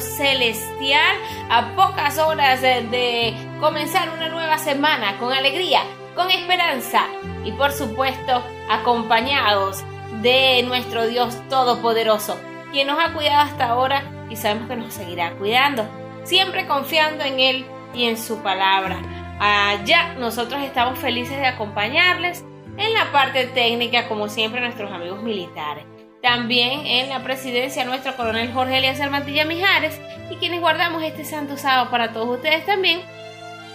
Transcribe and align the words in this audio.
Celestial 0.00 1.16
a 1.50 1.74
pocas 1.76 2.18
horas 2.18 2.62
de 2.62 3.34
comenzar 3.60 4.08
una 4.10 4.28
nueva 4.28 4.58
semana 4.58 5.18
con 5.18 5.32
alegría, 5.32 5.82
con 6.14 6.30
esperanza 6.30 7.06
y 7.44 7.52
por 7.52 7.72
supuesto 7.72 8.42
acompañados 8.70 9.84
de 10.22 10.62
nuestro 10.66 11.06
Dios 11.06 11.36
Todopoderoso, 11.48 12.38
quien 12.72 12.86
nos 12.86 12.98
ha 12.98 13.12
cuidado 13.12 13.42
hasta 13.42 13.66
ahora 13.66 14.02
y 14.30 14.36
sabemos 14.36 14.68
que 14.68 14.76
nos 14.76 14.94
seguirá 14.94 15.32
cuidando, 15.36 15.86
siempre 16.24 16.66
confiando 16.66 17.24
en 17.24 17.40
Él 17.40 17.66
y 17.92 18.04
en 18.04 18.16
su 18.16 18.42
palabra. 18.42 18.98
Allá 19.38 20.14
nosotros 20.18 20.62
estamos 20.62 20.98
felices 20.98 21.36
de 21.36 21.46
acompañarles 21.46 22.44
en 22.76 22.94
la 22.94 23.12
parte 23.12 23.46
técnica, 23.46 24.08
como 24.08 24.28
siempre, 24.28 24.60
nuestros 24.60 24.90
amigos 24.90 25.22
militares. 25.22 25.84
También 26.24 26.86
en 26.86 27.10
la 27.10 27.22
presidencia 27.22 27.84
nuestro 27.84 28.16
coronel 28.16 28.50
Jorge 28.50 28.78
Elías 28.78 28.98
Mantilla 29.10 29.44
Mijares 29.44 30.00
y 30.30 30.36
quienes 30.36 30.62
guardamos 30.62 31.02
este 31.02 31.22
santo 31.22 31.58
sábado 31.58 31.90
para 31.90 32.14
todos 32.14 32.38
ustedes 32.38 32.64
también, 32.64 33.02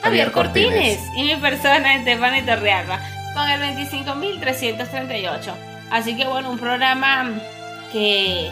Javier, 0.02 0.32
Cortines. 0.32 1.00
y 1.16 1.26
mi 1.26 1.36
persona 1.36 1.98
Estefany 1.98 2.42
Torrealba 2.44 3.00
con 3.36 3.48
el 3.52 3.62
25.338. 3.78 5.54
Así 5.92 6.18
que 6.18 6.26
bueno, 6.26 6.50
un 6.50 6.58
programa 6.58 7.40
que 7.92 8.50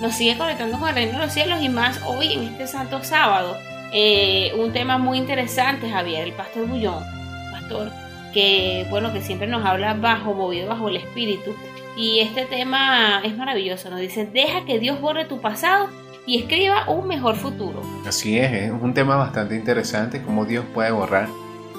nos 0.00 0.14
sigue 0.14 0.38
conectando 0.38 0.78
con 0.78 0.88
el 0.90 0.94
reino 0.94 1.18
de 1.18 1.24
los 1.24 1.32
cielos 1.32 1.60
y 1.60 1.68
más 1.68 2.00
hoy 2.06 2.34
en 2.34 2.44
este 2.44 2.68
santo 2.68 3.02
sábado. 3.02 3.58
Eh, 3.92 4.52
un 4.56 4.72
tema 4.72 4.98
muy 4.98 5.18
interesante, 5.18 5.90
Javier, 5.90 6.22
el 6.22 6.34
pastor 6.34 6.68
Bullón, 6.68 7.02
pastor 7.50 7.90
que 8.32 8.86
bueno, 8.90 9.12
que 9.12 9.22
siempre 9.22 9.48
nos 9.48 9.64
habla 9.64 9.94
bajo, 9.94 10.34
movido 10.34 10.68
bajo 10.68 10.88
el 10.88 10.98
espíritu. 10.98 11.52
Y 11.96 12.20
este 12.20 12.46
tema 12.46 13.20
es 13.22 13.36
maravilloso, 13.36 13.90
nos 13.90 14.00
dice, 14.00 14.26
deja 14.26 14.64
que 14.64 14.78
Dios 14.78 15.00
borre 15.00 15.26
tu 15.26 15.40
pasado 15.40 15.88
y 16.26 16.38
escriba 16.38 16.88
un 16.88 17.06
mejor 17.06 17.36
futuro. 17.36 17.82
Así 18.06 18.38
es, 18.38 18.52
es 18.52 18.70
un 18.70 18.94
tema 18.94 19.16
bastante 19.16 19.56
interesante, 19.56 20.22
cómo 20.22 20.44
Dios 20.46 20.64
puede 20.72 20.90
borrar 20.90 21.28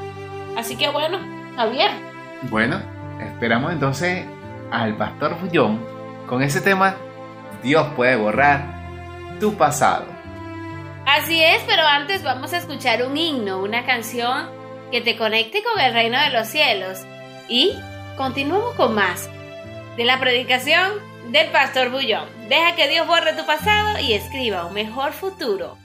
Así 0.57 0.77
que 0.77 0.89
bueno, 0.89 1.19
Javier. 1.57 1.91
Bueno, 2.51 2.81
esperamos 3.21 3.73
entonces 3.73 4.27
al 4.71 4.97
Pastor 4.97 5.37
Bullón 5.39 5.81
con 6.27 6.43
ese 6.43 6.61
tema, 6.61 6.97
Dios 7.63 7.87
puede 7.95 8.17
borrar 8.17 8.65
tu 9.39 9.55
pasado. 9.55 10.07
Así 11.07 11.43
es, 11.43 11.63
pero 11.67 11.83
antes 11.83 12.23
vamos 12.23 12.53
a 12.53 12.59
escuchar 12.59 13.05
un 13.05 13.17
himno, 13.17 13.63
una 13.63 13.85
canción 13.85 14.49
que 14.91 15.01
te 15.01 15.17
conecte 15.17 15.63
con 15.63 15.81
el 15.81 15.93
reino 15.93 16.21
de 16.21 16.31
los 16.31 16.47
cielos. 16.49 17.01
Y 17.49 17.73
continuamos 18.17 18.75
con 18.77 18.95
más 18.95 19.29
de 19.97 20.05
la 20.05 20.19
predicación 20.21 21.12
del 21.31 21.49
pastor 21.51 21.91
Bullón. 21.91 22.29
Deja 22.49 22.75
que 22.75 22.89
Dios 22.89 23.07
borre 23.07 23.33
tu 23.35 23.47
pasado 23.47 23.99
y 24.01 24.13
escriba 24.13 24.67
un 24.67 24.75
mejor 24.75 25.13
futuro. 25.13 25.79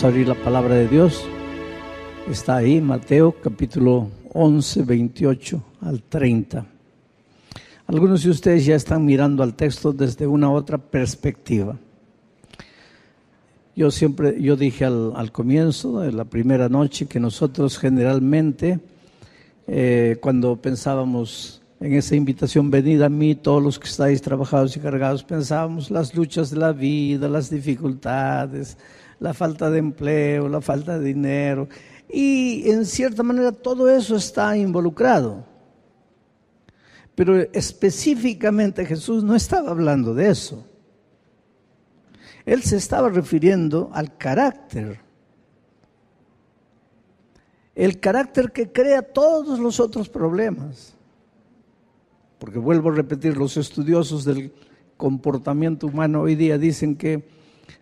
A 0.00 0.06
abrir 0.06 0.28
la 0.28 0.36
palabra 0.36 0.76
de 0.76 0.86
Dios. 0.86 1.24
Está 2.30 2.56
ahí, 2.56 2.80
Mateo 2.80 3.34
capítulo 3.42 4.08
11, 4.32 4.84
28 4.84 5.62
al 5.80 6.02
30. 6.04 6.64
Algunos 7.88 8.22
de 8.22 8.30
ustedes 8.30 8.64
ya 8.64 8.76
están 8.76 9.04
mirando 9.04 9.42
al 9.42 9.54
texto 9.54 9.92
desde 9.92 10.24
una 10.28 10.52
otra 10.52 10.78
perspectiva. 10.78 11.76
Yo 13.74 13.90
siempre, 13.90 14.40
yo 14.40 14.54
dije 14.54 14.84
al, 14.84 15.14
al 15.16 15.32
comienzo 15.32 15.98
de 16.00 16.12
la 16.12 16.24
primera 16.26 16.68
noche 16.68 17.06
que 17.06 17.18
nosotros 17.18 17.76
generalmente, 17.76 18.78
eh, 19.66 20.16
cuando 20.20 20.54
pensábamos 20.54 21.60
en 21.80 21.94
esa 21.94 22.14
invitación, 22.14 22.70
venid 22.70 23.02
a 23.02 23.08
mí, 23.08 23.34
todos 23.34 23.60
los 23.60 23.80
que 23.80 23.88
estáis 23.88 24.22
trabajados 24.22 24.76
y 24.76 24.80
cargados, 24.80 25.24
pensábamos 25.24 25.90
las 25.90 26.14
luchas 26.14 26.50
de 26.50 26.58
la 26.58 26.72
vida, 26.72 27.28
las 27.28 27.50
dificultades, 27.50 28.78
la 29.20 29.34
falta 29.34 29.70
de 29.70 29.78
empleo, 29.78 30.48
la 30.48 30.60
falta 30.60 30.98
de 30.98 31.04
dinero. 31.04 31.68
Y 32.08 32.70
en 32.70 32.86
cierta 32.86 33.22
manera 33.22 33.52
todo 33.52 33.88
eso 33.88 34.16
está 34.16 34.56
involucrado. 34.56 35.44
Pero 37.14 37.36
específicamente 37.52 38.86
Jesús 38.86 39.24
no 39.24 39.34
estaba 39.34 39.70
hablando 39.70 40.14
de 40.14 40.30
eso. 40.30 40.64
Él 42.46 42.62
se 42.62 42.76
estaba 42.76 43.08
refiriendo 43.08 43.90
al 43.92 44.16
carácter. 44.16 45.00
El 47.74 48.00
carácter 48.00 48.52
que 48.52 48.72
crea 48.72 49.02
todos 49.02 49.58
los 49.58 49.80
otros 49.80 50.08
problemas. 50.08 50.94
Porque 52.38 52.58
vuelvo 52.58 52.90
a 52.90 52.94
repetir, 52.94 53.36
los 53.36 53.56
estudiosos 53.56 54.24
del 54.24 54.52
comportamiento 54.96 55.88
humano 55.88 56.22
hoy 56.22 56.36
día 56.36 56.56
dicen 56.56 56.96
que 56.96 57.28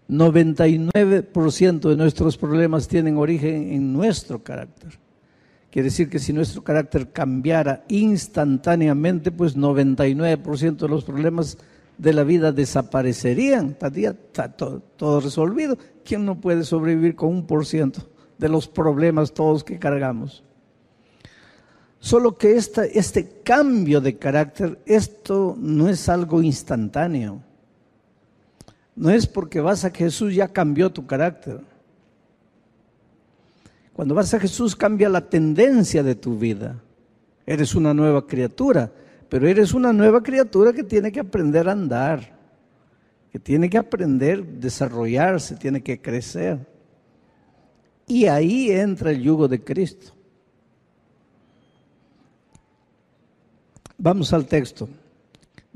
99% 0.08 1.88
de 1.88 1.96
nuestros 1.96 2.36
problemas 2.36 2.88
tienen 2.88 3.16
origen 3.16 3.72
en 3.72 3.92
nuestro 3.92 4.42
carácter. 4.42 4.98
Quiere 5.70 5.88
decir 5.88 6.08
que 6.08 6.18
si 6.18 6.32
nuestro 6.32 6.64
carácter 6.64 7.12
cambiara 7.12 7.84
instantáneamente, 7.88 9.30
pues 9.30 9.56
99% 9.56 10.76
de 10.76 10.88
los 10.88 11.04
problemas 11.04 11.58
de 11.98 12.12
la 12.12 12.24
vida 12.24 12.52
desaparecerían. 12.52 13.70
Estaría 13.70 14.14
todo, 14.56 14.80
todo, 14.96 15.20
resolvido. 15.20 15.76
¿Quién 16.04 16.24
no 16.24 16.40
puede 16.40 16.64
sobrevivir 16.64 17.14
con 17.14 17.28
un 17.30 17.46
por 17.46 17.66
ciento 17.66 18.08
de 18.38 18.48
los 18.48 18.68
problemas 18.68 19.32
todos 19.32 19.64
que 19.64 19.78
cargamos? 19.78 20.44
Solo 21.98 22.36
que 22.36 22.56
este 22.56 23.40
cambio 23.42 24.00
de 24.00 24.16
carácter, 24.16 24.78
esto 24.86 25.56
no 25.58 25.88
es 25.88 26.08
algo 26.08 26.42
instantáneo. 26.42 27.42
No 28.96 29.10
es 29.10 29.26
porque 29.26 29.60
vas 29.60 29.84
a 29.84 29.90
Jesús 29.90 30.34
ya 30.34 30.48
cambió 30.48 30.90
tu 30.90 31.06
carácter. 31.06 31.60
Cuando 33.92 34.14
vas 34.14 34.32
a 34.32 34.40
Jesús 34.40 34.74
cambia 34.74 35.08
la 35.10 35.28
tendencia 35.28 36.02
de 36.02 36.14
tu 36.14 36.38
vida. 36.38 36.82
Eres 37.44 37.74
una 37.74 37.94
nueva 37.94 38.26
criatura, 38.26 38.90
pero 39.28 39.46
eres 39.46 39.74
una 39.74 39.92
nueva 39.92 40.22
criatura 40.22 40.72
que 40.72 40.82
tiene 40.82 41.12
que 41.12 41.20
aprender 41.20 41.68
a 41.68 41.72
andar, 41.72 42.36
que 43.30 43.38
tiene 43.38 43.68
que 43.70 43.78
aprender 43.78 44.40
a 44.40 44.60
desarrollarse, 44.60 45.56
tiene 45.56 45.82
que 45.82 46.00
crecer. 46.00 46.58
Y 48.06 48.26
ahí 48.26 48.70
entra 48.70 49.10
el 49.10 49.22
yugo 49.22 49.46
de 49.46 49.62
Cristo. 49.62 50.12
Vamos 53.98 54.32
al 54.32 54.46
texto. 54.46 54.88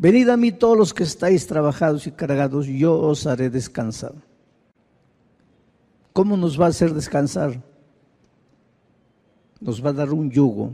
Venid 0.01 0.31
a 0.31 0.39
mí 0.39 0.51
todos 0.51 0.79
los 0.79 0.95
que 0.95 1.03
estáis 1.03 1.47
trabajados 1.47 2.07
y 2.07 2.13
cargados, 2.13 2.67
yo 2.67 2.99
os 2.99 3.27
haré 3.27 3.51
descansar. 3.51 4.15
¿Cómo 6.15 6.39
nos 6.39 6.59
va 6.59 6.65
a 6.65 6.69
hacer 6.71 6.95
descansar? 6.95 7.63
Nos 9.61 9.85
va 9.85 9.91
a 9.91 9.93
dar 9.93 10.11
un 10.15 10.31
yugo. 10.31 10.71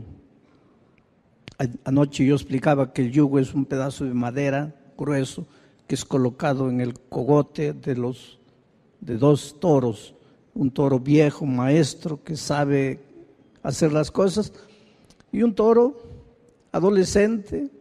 Anoche 1.83 2.25
yo 2.25 2.35
explicaba 2.35 2.93
que 2.93 3.01
el 3.01 3.11
yugo 3.11 3.37
es 3.37 3.53
un 3.53 3.65
pedazo 3.65 4.05
de 4.05 4.13
madera 4.13 4.73
grueso 4.97 5.45
que 5.87 5.95
es 5.95 6.05
colocado 6.05 6.69
en 6.69 6.79
el 6.79 6.97
cogote 6.97 7.73
de 7.73 7.97
los 7.97 8.39
de 9.01 9.17
dos 9.17 9.57
toros, 9.59 10.15
un 10.55 10.71
toro 10.71 11.01
viejo, 11.01 11.45
maestro 11.45 12.23
que 12.23 12.37
sabe 12.37 13.01
hacer 13.61 13.91
las 13.91 14.09
cosas 14.09 14.53
y 15.33 15.43
un 15.43 15.53
toro 15.53 15.97
adolescente 16.71 17.71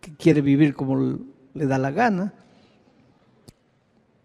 que 0.00 0.14
quiere 0.14 0.40
vivir 0.40 0.74
como 0.74 1.18
le 1.54 1.66
da 1.66 1.78
la 1.78 1.90
gana. 1.90 2.32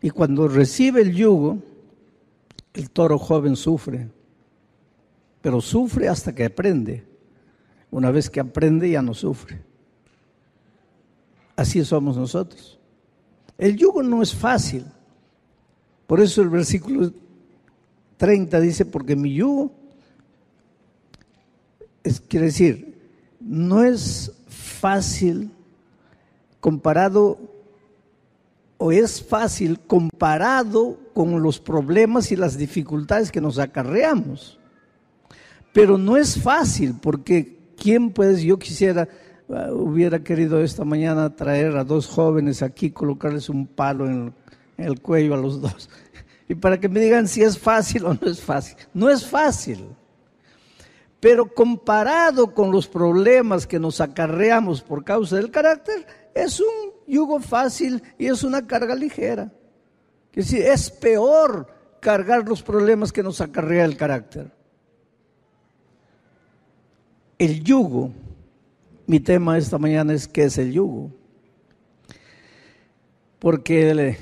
Y 0.01 0.09
cuando 0.09 0.47
recibe 0.47 1.01
el 1.01 1.13
yugo, 1.13 1.59
el 2.73 2.89
toro 2.89 3.17
joven 3.17 3.55
sufre, 3.55 4.09
pero 5.41 5.61
sufre 5.61 6.07
hasta 6.07 6.33
que 6.33 6.45
aprende. 6.45 7.03
Una 7.91 8.11
vez 8.11 8.29
que 8.29 8.39
aprende 8.39 8.89
ya 8.89 9.01
no 9.01 9.13
sufre. 9.13 9.61
Así 11.55 11.83
somos 11.85 12.17
nosotros. 12.17 12.77
El 13.57 13.77
yugo 13.77 14.03
no 14.03 14.21
es 14.21 14.35
fácil. 14.35 14.85
Por 16.05 16.19
eso 16.19 16.41
el 16.41 16.49
versículo 16.49 17.11
30 18.17 18.59
dice, 18.59 18.85
porque 18.85 19.15
mi 19.15 19.33
yugo, 19.33 19.71
es, 22.03 22.19
quiere 22.19 22.47
decir, 22.47 22.99
no 23.39 23.83
es 23.83 24.31
fácil 24.47 25.54
comparado, 26.65 27.37
o 28.79 28.91
es 28.91 29.23
fácil 29.23 29.79
comparado 29.81 30.97
con 31.13 31.43
los 31.43 31.59
problemas 31.59 32.31
y 32.31 32.35
las 32.35 32.57
dificultades 32.57 33.31
que 33.31 33.39
nos 33.39 33.59
acarreamos. 33.59 34.59
Pero 35.73 35.99
no 35.99 36.17
es 36.17 36.41
fácil 36.41 36.95
porque 36.99 37.59
¿quién 37.77 38.09
pues 38.09 38.41
yo 38.41 38.57
quisiera, 38.57 39.07
uh, 39.47 39.73
hubiera 39.73 40.23
querido 40.23 40.59
esta 40.59 40.83
mañana 40.83 41.35
traer 41.35 41.77
a 41.77 41.83
dos 41.83 42.07
jóvenes 42.07 42.63
aquí, 42.63 42.89
colocarles 42.89 43.47
un 43.47 43.67
palo 43.67 44.07
en 44.07 44.33
el 44.77 44.99
cuello 45.01 45.35
a 45.35 45.37
los 45.37 45.61
dos? 45.61 45.87
Y 46.49 46.55
para 46.55 46.79
que 46.79 46.89
me 46.89 46.99
digan 46.99 47.27
si 47.27 47.43
es 47.43 47.59
fácil 47.59 48.05
o 48.05 48.13
no 48.15 48.27
es 48.27 48.41
fácil. 48.41 48.77
No 48.91 49.09
es 49.11 49.23
fácil. 49.23 49.85
Pero 51.19 51.53
comparado 51.53 52.55
con 52.55 52.71
los 52.71 52.87
problemas 52.87 53.67
que 53.67 53.79
nos 53.79 54.01
acarreamos 54.01 54.81
por 54.81 55.03
causa 55.03 55.37
del 55.37 55.49
carácter, 55.49 56.05
es 56.35 56.59
un 56.59 56.91
yugo 57.07 57.39
fácil 57.39 58.03
y 58.19 58.27
es 58.27 58.43
una 58.43 58.67
carga 58.67 58.93
ligera. 58.93 59.51
Es 60.33 60.51
decir, 60.51 60.65
es 60.67 60.91
peor 60.91 61.67
cargar 62.01 62.47
los 62.47 62.61
problemas 62.61 63.13
que 63.13 63.23
nos 63.23 63.39
acarrea 63.39 63.85
el 63.85 63.95
carácter. 63.95 64.51
El 67.39 67.63
yugo, 67.63 68.11
mi 69.07 69.21
tema 69.21 69.57
esta 69.57 69.77
mañana 69.77 70.13
es 70.13 70.27
qué 70.27 70.43
es 70.43 70.57
el 70.57 70.73
yugo. 70.73 71.09
Porque 73.39 74.17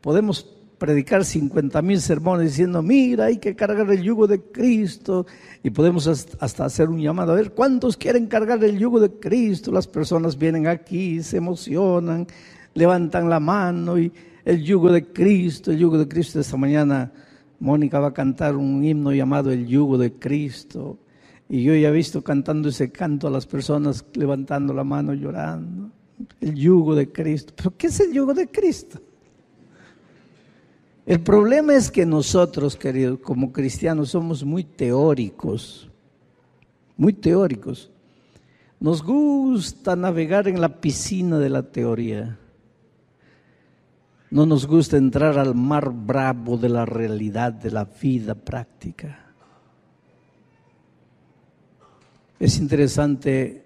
podemos 0.00 0.44
predicar 0.80 1.26
50 1.26 1.82
mil 1.82 2.00
sermones 2.00 2.52
diciendo, 2.52 2.82
mira, 2.82 3.26
hay 3.26 3.36
que 3.36 3.54
cargar 3.54 3.90
el 3.92 4.02
yugo 4.02 4.26
de 4.26 4.40
Cristo. 4.40 5.26
Y 5.62 5.68
podemos 5.68 6.06
hasta 6.08 6.64
hacer 6.64 6.88
un 6.88 7.02
llamado, 7.02 7.32
a 7.32 7.34
ver, 7.34 7.52
¿cuántos 7.52 7.98
quieren 7.98 8.26
cargar 8.26 8.64
el 8.64 8.78
yugo 8.78 8.98
de 8.98 9.10
Cristo? 9.10 9.70
Las 9.70 9.86
personas 9.86 10.38
vienen 10.38 10.66
aquí, 10.66 11.22
se 11.22 11.36
emocionan, 11.36 12.26
levantan 12.72 13.28
la 13.28 13.38
mano 13.38 13.98
y 13.98 14.10
el 14.46 14.64
yugo 14.64 14.90
de 14.90 15.04
Cristo, 15.04 15.70
el 15.70 15.78
yugo 15.78 15.98
de 15.98 16.08
Cristo. 16.08 16.40
Esta 16.40 16.56
mañana 16.56 17.12
Mónica 17.58 18.00
va 18.00 18.08
a 18.08 18.14
cantar 18.14 18.56
un 18.56 18.82
himno 18.82 19.12
llamado 19.12 19.52
El 19.52 19.66
yugo 19.66 19.98
de 19.98 20.14
Cristo. 20.14 20.98
Y 21.46 21.62
yo 21.62 21.74
ya 21.74 21.90
he 21.90 21.92
visto 21.92 22.24
cantando 22.24 22.70
ese 22.70 22.90
canto 22.90 23.28
a 23.28 23.30
las 23.30 23.46
personas 23.46 24.02
levantando 24.14 24.72
la 24.72 24.84
mano, 24.84 25.12
llorando. 25.12 25.90
El 26.40 26.54
yugo 26.54 26.94
de 26.94 27.12
Cristo. 27.12 27.52
¿Pero 27.54 27.76
qué 27.76 27.88
es 27.88 28.00
el 28.00 28.14
yugo 28.14 28.32
de 28.32 28.48
Cristo? 28.48 28.98
El 31.10 31.22
problema 31.22 31.74
es 31.74 31.90
que 31.90 32.06
nosotros, 32.06 32.76
queridos, 32.76 33.18
como 33.18 33.50
cristianos, 33.50 34.10
somos 34.10 34.44
muy 34.44 34.62
teóricos, 34.62 35.90
muy 36.96 37.12
teóricos. 37.12 37.90
Nos 38.78 39.02
gusta 39.02 39.96
navegar 39.96 40.46
en 40.46 40.60
la 40.60 40.80
piscina 40.80 41.40
de 41.40 41.50
la 41.50 41.64
teoría. 41.64 42.38
No 44.30 44.46
nos 44.46 44.68
gusta 44.68 44.98
entrar 44.98 45.36
al 45.36 45.56
mar 45.56 45.90
bravo 45.90 46.56
de 46.56 46.68
la 46.68 46.86
realidad, 46.86 47.54
de 47.54 47.72
la 47.72 47.86
vida 47.86 48.36
práctica. 48.36 49.32
Es 52.38 52.56
interesante 52.56 53.64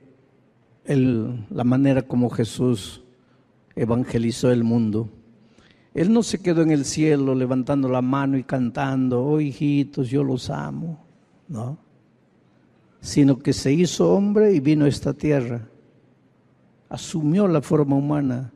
la 0.87 1.65
manera 1.65 2.01
como 2.01 2.31
Jesús 2.31 3.03
evangelizó 3.77 4.51
el 4.51 4.65
mundo. 4.65 5.11
Él 5.95 6.13
no 6.13 6.25
se 6.25 6.41
quedó 6.41 6.63
en 6.63 6.73
el 6.73 6.85
cielo 6.85 7.37
levantando 7.37 7.89
la 7.89 8.03
mano 8.03 8.37
y 8.37 8.43
cantando, 8.43 9.25
oh 9.25 9.41
hijitos, 9.41 10.11
yo 10.11 10.25
los 10.25 10.51
amo, 10.51 11.05
¿no? 11.47 11.79
Sino 13.01 13.39
que 13.39 13.53
se 13.53 13.73
hizo 13.73 14.13
hombre 14.13 14.53
y 14.53 14.61
vino 14.61 14.87
a 14.87 14.89
esta 14.89 15.13
tierra, 15.13 15.69
asumió 16.89 17.47
la 17.47 17.63
forma 17.63 17.95
humana, 17.95 18.53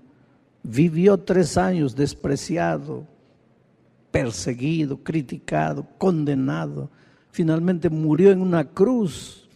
vivió 0.65 1.17
tres 1.19 1.57
años 1.57 1.95
despreciado, 1.95 3.07
perseguido, 4.11 4.97
criticado, 5.05 5.87
condenado, 5.97 6.91
finalmente 7.31 7.89
murió 7.89 8.33
en 8.33 8.41
una 8.41 8.65
cruz. 8.65 9.49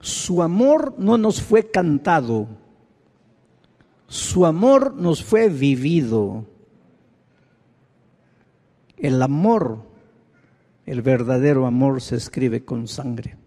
Su 0.00 0.42
amor 0.42 0.94
no 0.96 1.18
nos 1.18 1.42
fue 1.42 1.70
cantado, 1.70 2.48
su 4.12 4.44
amor 4.44 4.94
nos 4.94 5.24
fue 5.24 5.48
vivido. 5.48 6.44
El 8.98 9.22
amor, 9.22 9.86
el 10.84 11.00
verdadero 11.00 11.64
amor 11.64 12.02
se 12.02 12.16
escribe 12.16 12.62
con 12.62 12.86
sangre. 12.88 13.38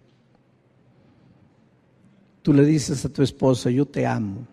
Tú 2.41 2.51
le 2.51 2.65
dices 2.65 3.05
a 3.05 3.09
tu 3.09 3.21
esposa, 3.21 3.69
yo 3.69 3.85
te 3.85 4.07
amo. 4.07 4.47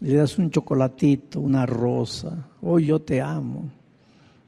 Le 0.00 0.14
das 0.14 0.38
un 0.38 0.50
chocolatito, 0.50 1.38
una 1.38 1.66
rosa, 1.66 2.48
oh 2.62 2.78
yo 2.78 2.98
te 2.98 3.20
amo. 3.20 3.70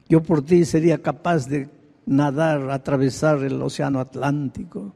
Yo 0.09 0.23
por 0.23 0.43
ti 0.43 0.65
sería 0.65 1.03
capaz 1.03 1.47
de 1.47 1.69
nadar, 2.07 2.71
atravesar 2.71 3.43
el 3.43 3.61
océano 3.61 3.99
Atlántico. 3.99 4.95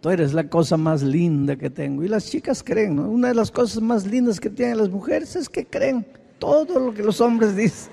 Tú 0.00 0.10
eres 0.10 0.32
la 0.32 0.48
cosa 0.48 0.76
más 0.76 1.02
linda 1.02 1.56
que 1.56 1.70
tengo. 1.70 2.04
Y 2.04 2.08
las 2.08 2.30
chicas 2.30 2.62
creen, 2.62 2.96
¿no? 2.96 3.10
Una 3.10 3.28
de 3.28 3.34
las 3.34 3.50
cosas 3.50 3.82
más 3.82 4.06
lindas 4.06 4.38
que 4.38 4.48
tienen 4.48 4.78
las 4.78 4.90
mujeres 4.90 5.34
es 5.34 5.48
que 5.48 5.66
creen 5.66 6.06
todo 6.38 6.78
lo 6.78 6.94
que 6.94 7.02
los 7.02 7.20
hombres 7.20 7.56
dicen. 7.56 7.90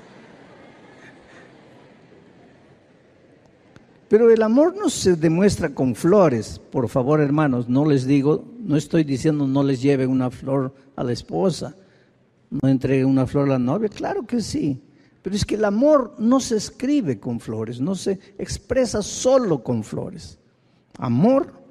Pero 4.07 4.31
el 4.31 4.43
amor 4.43 4.75
no 4.77 4.89
se 4.89 5.15
demuestra 5.15 5.73
con 5.73 5.95
flores. 5.95 6.61
Por 6.71 6.87
favor, 6.89 7.21
hermanos, 7.21 7.67
no 7.67 7.85
les 7.85 8.05
digo, 8.05 8.45
no 8.59 8.77
estoy 8.77 9.03
diciendo 9.03 9.47
no 9.47 9.63
les 9.63 9.81
lleven 9.81 10.11
una 10.11 10.29
flor 10.29 10.75
a 10.95 11.03
la 11.03 11.11
esposa, 11.11 11.75
no 12.51 12.69
entreguen 12.69 13.07
una 13.07 13.25
flor 13.25 13.47
a 13.47 13.53
la 13.53 13.59
novia. 13.59 13.89
Claro 13.89 14.27
que 14.27 14.41
sí. 14.41 14.79
Pero 15.23 15.35
es 15.35 15.43
que 15.43 15.55
el 15.55 15.65
amor 15.65 16.13
no 16.19 16.39
se 16.39 16.55
escribe 16.55 17.19
con 17.19 17.39
flores, 17.39 17.81
no 17.81 17.95
se 17.95 18.19
expresa 18.37 19.01
solo 19.01 19.63
con 19.63 19.83
flores. 19.83 20.37
Amor 20.99 21.64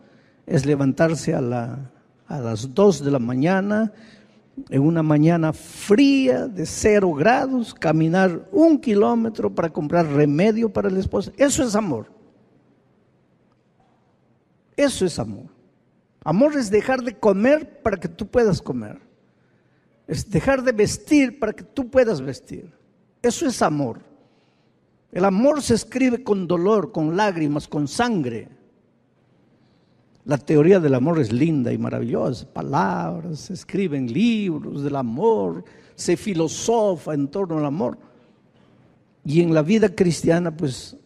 es 0.47 0.67
levantarse 0.67 1.35
a, 1.35 1.41
las 1.41 2.75
2 2.75 3.05
de 3.05 3.11
la 3.11 3.19
mañana, 3.19 3.93
en 4.69 4.83
una 4.83 5.03
mañana 5.03 5.53
fría 5.53 6.47
de 6.47 6.65
cero 6.65 7.13
grados, 7.13 7.75
caminar 7.75 8.49
un 8.53 8.79
kilómetro 8.79 9.53
para 9.53 9.71
comprar 9.71 10.07
remedio 10.07 10.73
para 10.73 10.91
la 10.91 11.01
esposa. 11.01 11.33
Eso 11.37 11.65
es 11.65 11.75
amor. 11.75 12.07
Eso 14.77 15.05
es 15.05 15.19
amor. 15.19 15.47
Amor 16.23 16.57
es 16.57 16.71
dejar 16.71 17.03
de 17.03 17.19
comer 17.19 17.83
para 17.83 17.99
que 17.99 18.09
tú 18.09 18.27
puedas 18.27 18.63
comer. 18.63 19.01
Es 20.07 20.29
dejar 20.31 20.63
de 20.63 20.73
vestir 20.73 21.39
para 21.39 21.53
que 21.53 21.63
tú 21.63 21.91
puedas 21.91 22.21
vestir. 22.21 22.73
Eso 23.23 23.47
es 23.47 23.61
amor. 23.63 24.01
El 25.13 25.25
amor 25.25 25.63
se 25.63 25.75
escribe 25.75 26.23
con 26.23 26.47
dolor, 26.47 26.93
con 26.93 27.17
lágrimas, 27.17 27.69
con 27.69 27.89
sangre. 27.89 28.49
La 30.25 30.38
teoría 30.38 30.81
del 30.81 30.95
amor 30.95 31.21
es 31.21 31.33
linda 31.33 31.73
y 31.73 31.78
maravillosa. 31.78 32.47
Palabras, 32.50 33.40
se 33.40 33.52
escriben 33.52 34.11
libros 34.11 34.83
del 34.83 34.97
amor, 34.97 35.64
se 35.95 36.16
filosofa 36.16 37.12
en 37.12 37.28
torno 37.28 37.59
al 37.59 37.66
amor. 37.66 37.99
Y 39.23 39.43
en 39.43 39.52
la 39.52 39.62
vida 39.62 39.95
cristiana, 39.95 40.57
pues, 40.57 40.97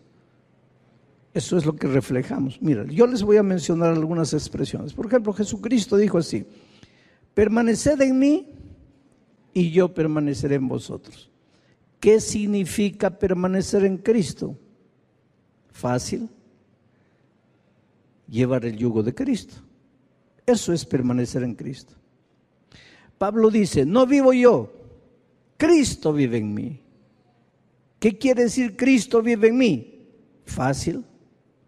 eso 1.34 1.56
es 1.56 1.66
lo 1.66 1.75
que 1.75 1.88
reflejamos. 1.88 2.62
Mira, 2.62 2.84
yo 2.84 3.06
les 3.08 3.22
voy 3.22 3.38
a 3.38 3.42
mencionar 3.42 3.92
algunas 3.92 4.32
expresiones. 4.32 4.94
Por 4.94 5.06
ejemplo, 5.06 5.32
Jesucristo 5.32 5.96
dijo 5.96 6.18
así, 6.18 6.46
permaneced 7.34 8.00
en 8.00 8.18
mí 8.18 8.46
y 9.52 9.72
yo 9.72 9.92
permaneceré 9.92 10.56
en 10.56 10.68
vosotros. 10.68 11.28
¿Qué 11.98 12.20
significa 12.20 13.10
permanecer 13.10 13.84
en 13.84 13.98
Cristo? 13.98 14.56
Fácil 15.72 16.28
llevar 18.28 18.64
el 18.64 18.76
yugo 18.76 19.02
de 19.02 19.14
Cristo. 19.14 19.56
Eso 20.47 20.73
es 20.73 20.85
permanecer 20.85 21.42
en 21.42 21.54
Cristo. 21.54 21.94
Pablo 23.18 23.50
dice, 23.50 23.85
no 23.85 24.06
vivo 24.06 24.32
yo, 24.32 24.73
Cristo 25.56 26.12
vive 26.12 26.38
en 26.38 26.54
mí. 26.54 26.80
¿Qué 27.99 28.16
quiere 28.16 28.44
decir 28.44 28.76
Cristo 28.76 29.23
vive 29.23 29.49
en 29.49 29.58
mí? 29.58 30.06
Fácil, 30.44 31.04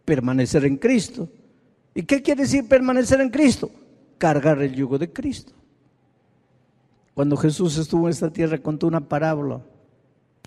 permanecer 0.05 0.64
en 0.64 0.76
Cristo. 0.76 1.29
¿Y 1.95 2.05
qué 2.05 2.23
quiere 2.23 2.43
decir 2.43 2.69
permanecer 2.69 3.21
en 3.21 3.31
Cristo? 3.31 3.71
Cargar 4.17 4.62
el 4.62 4.75
yugo 4.75 4.97
de 4.97 5.12
Cristo. 5.12 5.52
Cuando 7.14 7.37
Jesús 7.37 7.76
estuvo 7.76 8.07
en 8.07 8.12
esta 8.12 8.33
tierra 8.33 8.59
contó 8.59 8.87
una 8.87 9.09
parábola 9.09 9.61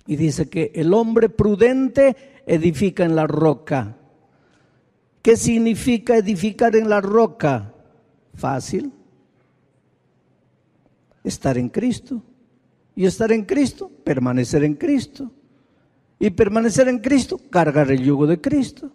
y 0.08 0.16
dice 0.16 0.50
que 0.50 0.72
el 0.74 0.94
hombre 0.94 1.30
prudente 1.30 2.16
edifica 2.46 3.04
en 3.04 3.16
la 3.16 3.28
roca 3.28 3.98
¿Qué 5.24 5.38
significa 5.38 6.18
edificar 6.18 6.76
en 6.76 6.90
la 6.90 7.00
roca? 7.00 7.74
Fácil. 8.36 8.92
Estar 11.24 11.58
en 11.58 11.70
Cristo. 11.70 12.22
Y 12.94 13.06
estar 13.06 13.32
en 13.32 13.46
Cristo, 13.46 13.90
permanecer 14.04 14.66
en 14.66 14.76
Cristo. 14.76 15.32
Y 16.20 16.30
permanecer 16.30 16.90
en 16.90 17.00
Cristo, 17.00 17.40
cargar 17.50 17.90
el 17.90 18.04
yugo 18.04 18.28
de 18.28 18.42
Cristo. 18.42 18.92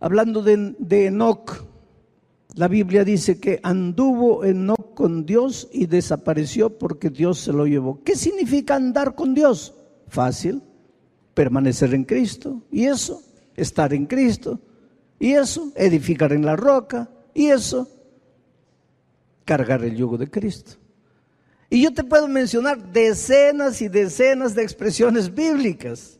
Hablando 0.00 0.42
de, 0.42 0.76
de 0.78 1.06
Enoch, 1.06 1.64
la 2.56 2.68
Biblia 2.68 3.04
dice 3.04 3.40
que 3.40 3.58
anduvo 3.62 4.44
Enoch 4.44 4.92
con 4.92 5.24
Dios 5.24 5.70
y 5.72 5.86
desapareció 5.86 6.78
porque 6.78 7.08
Dios 7.08 7.38
se 7.38 7.54
lo 7.54 7.66
llevó. 7.66 8.02
¿Qué 8.04 8.16
significa 8.16 8.76
andar 8.76 9.14
con 9.14 9.32
Dios? 9.32 9.74
Fácil 10.08 10.62
permanecer 11.34 11.92
en 11.94 12.04
Cristo. 12.04 12.62
Y 12.70 12.86
eso, 12.86 13.22
estar 13.56 13.92
en 13.92 14.06
Cristo. 14.06 14.60
Y 15.18 15.32
eso, 15.32 15.72
edificar 15.74 16.32
en 16.32 16.46
la 16.46 16.56
roca. 16.56 17.08
Y 17.34 17.46
eso, 17.46 17.88
cargar 19.44 19.84
el 19.84 19.96
yugo 19.96 20.16
de 20.16 20.30
Cristo. 20.30 20.72
Y 21.68 21.82
yo 21.82 21.92
te 21.92 22.04
puedo 22.04 22.28
mencionar 22.28 22.92
decenas 22.92 23.82
y 23.82 23.88
decenas 23.88 24.54
de 24.54 24.62
expresiones 24.62 25.34
bíblicas 25.34 26.18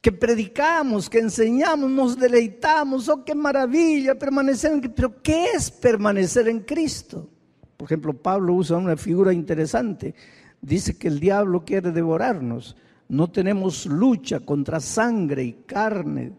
que 0.00 0.12
predicamos, 0.12 1.10
que 1.10 1.18
enseñamos, 1.18 1.90
nos 1.90 2.18
deleitamos, 2.18 3.08
oh, 3.08 3.24
qué 3.24 3.34
maravilla 3.34 4.14
permanecer 4.14 4.72
en 4.72 4.80
Cristo. 4.80 4.96
Pero 4.96 5.22
¿qué 5.22 5.46
es 5.54 5.70
permanecer 5.70 6.48
en 6.48 6.60
Cristo? 6.60 7.28
Por 7.76 7.86
ejemplo, 7.86 8.12
Pablo 8.14 8.54
usa 8.54 8.76
una 8.76 8.96
figura 8.96 9.32
interesante. 9.32 10.14
Dice 10.60 10.96
que 10.96 11.08
el 11.08 11.20
diablo 11.20 11.64
quiere 11.64 11.90
devorarnos. 11.90 12.76
No 13.10 13.28
tenemos 13.28 13.86
lucha 13.86 14.40
contra 14.40 14.80
sangre 14.80 15.44
y 15.44 15.52
carne, 15.66 16.32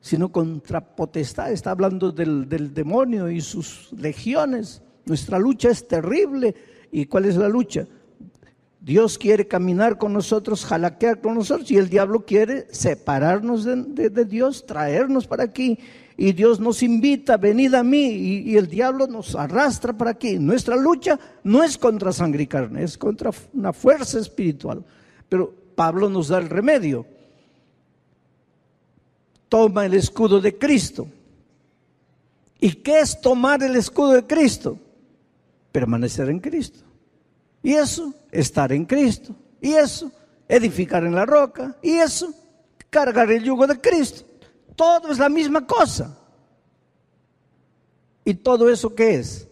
sino 0.00 0.30
contra 0.30 0.80
potestad. 0.80 1.50
Está 1.50 1.70
hablando 1.72 2.12
del, 2.12 2.48
demonio 2.74 3.30
y 3.30 3.40
sus 3.40 3.92
legiones. 3.92 4.82
Nuestra 5.06 5.38
lucha 5.38 5.70
es 5.70 5.88
terrible 5.88 6.54
¿Y 6.92 7.06
cuál 7.06 7.26
es 7.26 7.36
la 7.36 7.48
lucha? 7.48 7.86
Dios 8.80 9.18
quiere 9.18 9.46
caminar 9.46 9.98
con 9.98 10.12
nosotros, 10.12 10.64
jalaquear 10.64 11.20
con 11.20 11.34
nosotros, 11.34 11.70
y 11.70 11.76
el 11.76 11.88
diablo 11.88 12.24
quiere 12.24 12.66
separarnos 12.72 13.64
de, 13.64 13.76
de- 13.76 14.10
de 14.10 14.24
Dios, 14.24 14.66
traernos 14.66 15.26
para 15.26 15.44
aquí. 15.44 15.78
Y 16.16 16.32
Dios 16.32 16.58
nos 16.58 16.82
invita, 16.82 17.36
venid 17.36 17.74
a 17.74 17.82
mí, 17.82 18.06
y, 18.06 18.50
y 18.50 18.56
el 18.56 18.66
diablo 18.68 19.06
nos 19.06 19.36
arrastra 19.36 19.92
para 19.92 20.10
aquí. 20.12 20.38
Nuestra 20.38 20.76
lucha 20.76 21.18
no 21.44 21.62
es 21.62 21.78
contra 21.78 22.12
sangre 22.12 22.42
y 22.42 22.46
carne, 22.46 22.82
es 22.82 22.98
contra 22.98 23.30
una 23.52 23.72
fuerza 23.72 24.18
espiritual. 24.18 24.82
Pero 25.28 25.54
Pablo 25.80 26.10
nos 26.10 26.28
da 26.28 26.36
el 26.36 26.50
remedio. 26.50 27.06
Toma 29.48 29.86
el 29.86 29.94
escudo 29.94 30.38
de 30.38 30.58
Cristo. 30.58 31.08
¿Y 32.58 32.74
qué 32.74 33.00
es 33.00 33.18
tomar 33.18 33.62
el 33.62 33.74
escudo 33.76 34.12
de 34.12 34.26
Cristo? 34.26 34.78
Permanecer 35.72 36.28
en 36.28 36.38
Cristo. 36.38 36.80
Y 37.62 37.72
eso, 37.72 38.12
estar 38.30 38.70
en 38.72 38.84
Cristo. 38.84 39.34
Y 39.58 39.72
eso, 39.72 40.12
edificar 40.46 41.02
en 41.04 41.14
la 41.14 41.24
roca. 41.24 41.74
Y 41.80 41.92
eso, 41.92 42.30
cargar 42.90 43.32
el 43.32 43.42
yugo 43.42 43.66
de 43.66 43.80
Cristo. 43.80 44.26
Todo 44.76 45.10
es 45.10 45.18
la 45.18 45.30
misma 45.30 45.66
cosa. 45.66 46.14
¿Y 48.22 48.34
todo 48.34 48.68
eso 48.68 48.94
qué 48.94 49.14
es? 49.14 49.48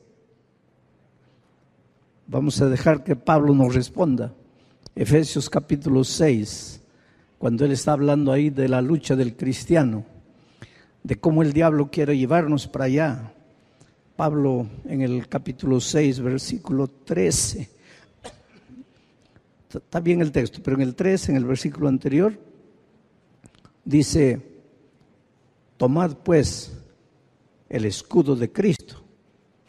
Vamos 2.27 2.61
a 2.61 2.67
dejar 2.67 3.03
que 3.03 3.17
Pablo 3.17 3.55
nos 3.55 3.75
responda. 3.75 4.35
Efesios 5.01 5.49
capítulo 5.49 6.03
6, 6.03 6.81
cuando 7.39 7.65
él 7.65 7.71
está 7.71 7.93
hablando 7.93 8.33
ahí 8.33 8.51
de 8.51 8.69
la 8.69 8.83
lucha 8.83 9.15
del 9.15 9.37
cristiano, 9.37 10.05
de 11.05 11.15
cómo 11.21 11.43
el 11.43 11.53
diablo 11.53 11.89
quiere 11.89 12.19
llevarnos 12.19 12.67
para 12.67 12.87
allá. 12.87 13.33
Pablo 14.17 14.67
en 14.87 15.03
el 15.03 15.29
capítulo 15.29 15.79
6, 15.79 16.19
versículo 16.19 16.89
13. 16.89 17.71
Está 19.73 20.01
bien 20.01 20.21
el 20.21 20.33
texto, 20.33 20.59
pero 20.65 20.75
en 20.75 20.83
el 20.83 20.97
13, 20.97 21.31
en 21.31 21.37
el 21.37 21.45
versículo 21.45 21.87
anterior, 21.87 22.37
dice, 23.85 24.43
tomad 25.77 26.17
pues 26.25 26.73
el 27.69 27.85
escudo 27.85 28.35
de 28.35 28.51
Cristo 28.51 29.01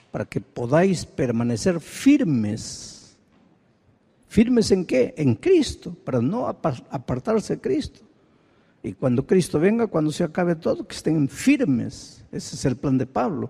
para 0.10 0.26
que 0.26 0.42
podáis 0.42 1.06
permanecer 1.06 1.80
firmes. 1.80 2.99
¿Firmes 4.30 4.72
en 4.72 4.86
qué? 4.86 5.14
En 5.18 5.36
Cristo, 5.36 5.94
para 6.06 6.22
no 6.22 6.48
apa- 6.48 6.82
apartarse 6.92 7.56
de 7.56 7.62
Cristo. 7.62 8.00
Y 8.84 8.94
cuando 8.94 9.26
Cristo 9.26 9.60
venga, 9.60 9.88
cuando 9.88 10.12
se 10.12 10.24
acabe 10.24 10.56
todo, 10.56 10.88
que 10.88 10.96
estén 10.96 11.28
firmes. 11.28 12.24
Ese 12.32 12.56
es 12.56 12.64
el 12.66 12.78
plan 12.78 12.98
de 12.98 13.08
Pablo. 13.08 13.50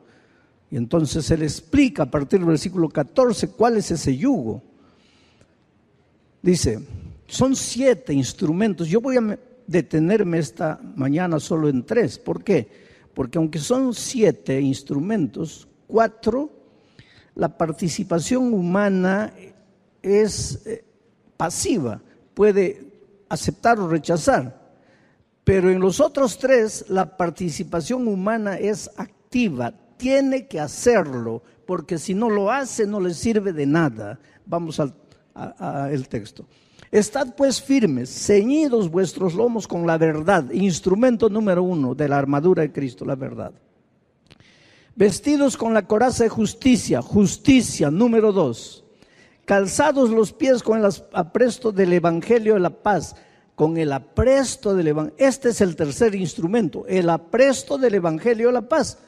Y 0.71 0.77
entonces 0.77 1.29
él 1.31 1.43
explica 1.43 2.03
a 2.03 2.09
partir 2.09 2.39
del 2.39 2.47
versículo 2.47 2.89
14 2.89 3.49
cuál 3.49 3.77
es 3.77 3.91
ese 3.91 4.15
yugo. 4.15 4.63
Dice, 6.41 6.79
son 7.27 7.55
siete 7.55 8.13
instrumentos. 8.13 8.87
Yo 8.87 9.01
voy 9.01 9.17
a 9.17 9.21
me- 9.21 9.39
detenerme 9.67 10.39
esta 10.39 10.79
mañana 10.95 11.39
solo 11.39 11.67
en 11.69 11.85
tres. 11.85 12.17
¿Por 12.17 12.43
qué? 12.43 12.67
Porque 13.13 13.37
aunque 13.37 13.59
son 13.59 13.93
siete 13.93 14.61
instrumentos, 14.61 15.67
cuatro, 15.87 16.49
la 17.35 17.57
participación 17.57 18.53
humana 18.53 19.33
es 20.01 20.65
eh, 20.65 20.85
pasiva, 21.37 22.01
puede 22.33 22.85
aceptar 23.29 23.79
o 23.79 23.87
rechazar. 23.87 24.59
Pero 25.43 25.69
en 25.69 25.79
los 25.79 25.99
otros 25.99 26.37
tres, 26.37 26.85
la 26.89 27.17
participación 27.17 28.07
humana 28.07 28.57
es 28.57 28.89
activa, 28.97 29.73
tiene 29.97 30.47
que 30.47 30.59
hacerlo, 30.59 31.41
porque 31.65 31.97
si 31.97 32.13
no 32.13 32.29
lo 32.29 32.51
hace 32.51 32.85
no 32.85 32.99
le 32.99 33.13
sirve 33.13 33.53
de 33.53 33.65
nada. 33.65 34.19
Vamos 34.45 34.79
al 34.79 34.93
el 35.91 36.07
texto. 36.07 36.45
Estad 36.91 37.35
pues 37.35 37.61
firmes, 37.61 38.09
ceñidos 38.09 38.89
vuestros 38.89 39.35
lomos 39.35 39.67
con 39.67 39.85
la 39.85 39.97
verdad, 39.97 40.49
instrumento 40.51 41.29
número 41.29 41.61
uno 41.61 41.93
de 41.93 42.09
la 42.09 42.17
armadura 42.17 42.63
de 42.63 42.71
Cristo, 42.71 43.05
la 43.05 43.15
verdad. 43.15 43.51
Vestidos 44.95 45.55
con 45.55 45.73
la 45.73 45.85
coraza 45.85 46.23
de 46.23 46.29
justicia, 46.29 47.01
justicia 47.01 47.91
número 47.91 48.31
dos. 48.31 48.83
Calzados 49.49 50.11
los 50.11 50.31
pies 50.31 50.61
con 50.61 50.77
el 50.77 50.87
apresto 51.11 51.71
del 51.71 51.93
Evangelio 51.93 52.53
de 52.53 52.59
la 52.59 52.69
paz, 52.69 53.15
con 53.55 53.77
el 53.77 53.91
apresto 53.91 54.75
del 54.75 54.89
Evangelio. 54.89 55.15
Este 55.17 55.49
es 55.49 55.61
el 55.61 55.75
tercer 55.75 56.13
instrumento, 56.13 56.85
el 56.87 57.09
apresto 57.09 57.79
del 57.79 57.95
Evangelio 57.95 58.49
de 58.49 58.53
la 58.53 58.61
paz. 58.61 58.99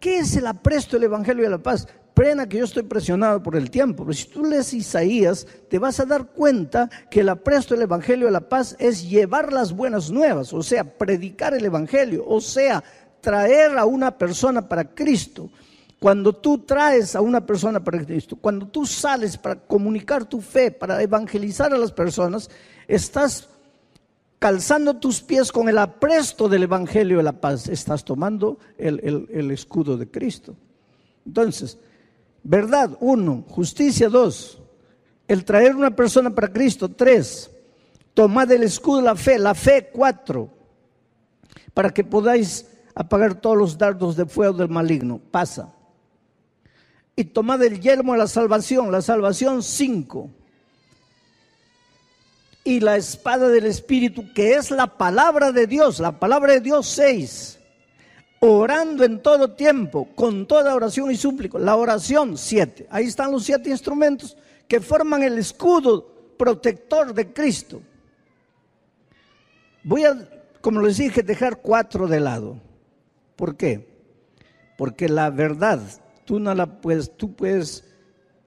¿Qué 0.00 0.18
es 0.18 0.34
el 0.34 0.48
apresto 0.48 0.96
del 0.96 1.04
Evangelio 1.04 1.44
de 1.44 1.50
la 1.50 1.62
paz? 1.62 1.86
Pena 2.14 2.48
que 2.48 2.58
yo 2.58 2.64
estoy 2.64 2.82
presionado 2.82 3.40
por 3.40 3.54
el 3.54 3.70
tiempo, 3.70 4.02
pero 4.02 4.12
si 4.12 4.26
tú 4.26 4.44
lees 4.44 4.74
Isaías, 4.74 5.46
te 5.70 5.78
vas 5.78 6.00
a 6.00 6.04
dar 6.04 6.32
cuenta 6.32 6.90
que 7.08 7.20
el 7.20 7.28
apresto 7.28 7.74
del 7.74 7.84
Evangelio 7.84 8.26
de 8.26 8.32
la 8.32 8.48
paz 8.48 8.74
es 8.80 9.08
llevar 9.08 9.52
las 9.52 9.72
buenas 9.72 10.10
nuevas, 10.10 10.52
o 10.52 10.64
sea, 10.64 10.82
predicar 10.82 11.54
el 11.54 11.64
Evangelio, 11.64 12.24
o 12.26 12.40
sea, 12.40 12.82
traer 13.20 13.78
a 13.78 13.84
una 13.84 14.18
persona 14.18 14.68
para 14.68 14.82
Cristo. 14.82 15.48
Cuando 15.98 16.34
tú 16.34 16.58
traes 16.58 17.16
a 17.16 17.22
una 17.22 17.44
persona 17.44 17.82
para 17.82 18.04
Cristo, 18.04 18.36
cuando 18.36 18.66
tú 18.68 18.84
sales 18.84 19.36
para 19.38 19.56
comunicar 19.56 20.26
tu 20.26 20.40
fe, 20.40 20.70
para 20.70 21.02
evangelizar 21.02 21.72
a 21.72 21.78
las 21.78 21.90
personas, 21.90 22.50
estás 22.86 23.48
calzando 24.38 24.94
tus 24.94 25.22
pies 25.22 25.50
con 25.50 25.68
el 25.68 25.78
apresto 25.78 26.48
del 26.48 26.64
Evangelio 26.64 27.16
de 27.16 27.22
la 27.22 27.40
paz, 27.40 27.68
estás 27.68 28.04
tomando 28.04 28.58
el, 28.76 29.50
escudo 29.50 29.96
de 29.96 30.10
Cristo. 30.10 30.54
Entonces, 31.24 31.78
verdad, 32.42 32.96
uno, 33.00 33.44
justicia, 33.48 34.08
dos, 34.08 34.60
el 35.26 35.44
traer 35.44 35.74
una 35.74 35.96
persona 35.96 36.30
para 36.30 36.52
Cristo, 36.52 36.90
tres, 36.90 37.50
tomad 38.12 38.52
el 38.52 38.62
escudo 38.64 38.98
de 38.98 39.04
la 39.04 39.16
fe, 39.16 39.38
la 39.38 39.54
fe, 39.54 39.88
cuatro, 39.90 40.50
para 41.72 41.90
que 41.90 42.04
podáis 42.04 42.66
apagar 42.94 43.40
todos 43.40 43.56
los 43.56 43.78
dardos 43.78 44.14
de 44.16 44.26
fuego 44.26 44.58
del 44.58 44.68
maligno, 44.68 45.20
pasa. 45.30 45.72
Y 47.16 47.24
tomad 47.24 47.62
el 47.62 47.80
yelmo 47.80 48.12
de 48.12 48.18
la 48.18 48.26
salvación, 48.26 48.92
la 48.92 49.00
salvación, 49.00 49.62
cinco 49.62 50.30
y 52.62 52.80
la 52.80 52.96
espada 52.96 53.48
del 53.48 53.64
Espíritu, 53.64 54.32
que 54.34 54.54
es 54.54 54.70
la 54.70 54.86
palabra 54.98 55.50
de 55.50 55.66
Dios, 55.66 55.98
la 55.98 56.18
palabra 56.18 56.52
de 56.52 56.60
Dios 56.60 56.86
seis, 56.86 57.58
orando 58.40 59.04
en 59.04 59.22
todo 59.22 59.52
tiempo, 59.52 60.08
con 60.14 60.46
toda 60.46 60.74
oración 60.74 61.10
y 61.10 61.16
súplico. 61.16 61.58
La 61.58 61.76
oración 61.76 62.36
siete, 62.36 62.86
ahí 62.90 63.06
están 63.06 63.32
los 63.32 63.44
siete 63.44 63.70
instrumentos 63.70 64.36
que 64.68 64.80
forman 64.80 65.22
el 65.22 65.38
escudo 65.38 66.34
protector 66.36 67.14
de 67.14 67.32
Cristo. 67.32 67.80
Voy 69.84 70.04
a, 70.04 70.28
como 70.60 70.82
les 70.82 70.98
dije, 70.98 71.22
dejar 71.22 71.62
cuatro 71.62 72.08
de 72.08 72.20
lado. 72.20 72.60
¿Por 73.36 73.56
qué? 73.56 73.88
Porque 74.76 75.08
la 75.08 75.30
verdad, 75.30 75.80
tú 76.26 76.38
no 76.38 76.54
la 76.54 76.66
puedes, 76.80 77.16
tú 77.16 77.34
puedes, 77.34 77.84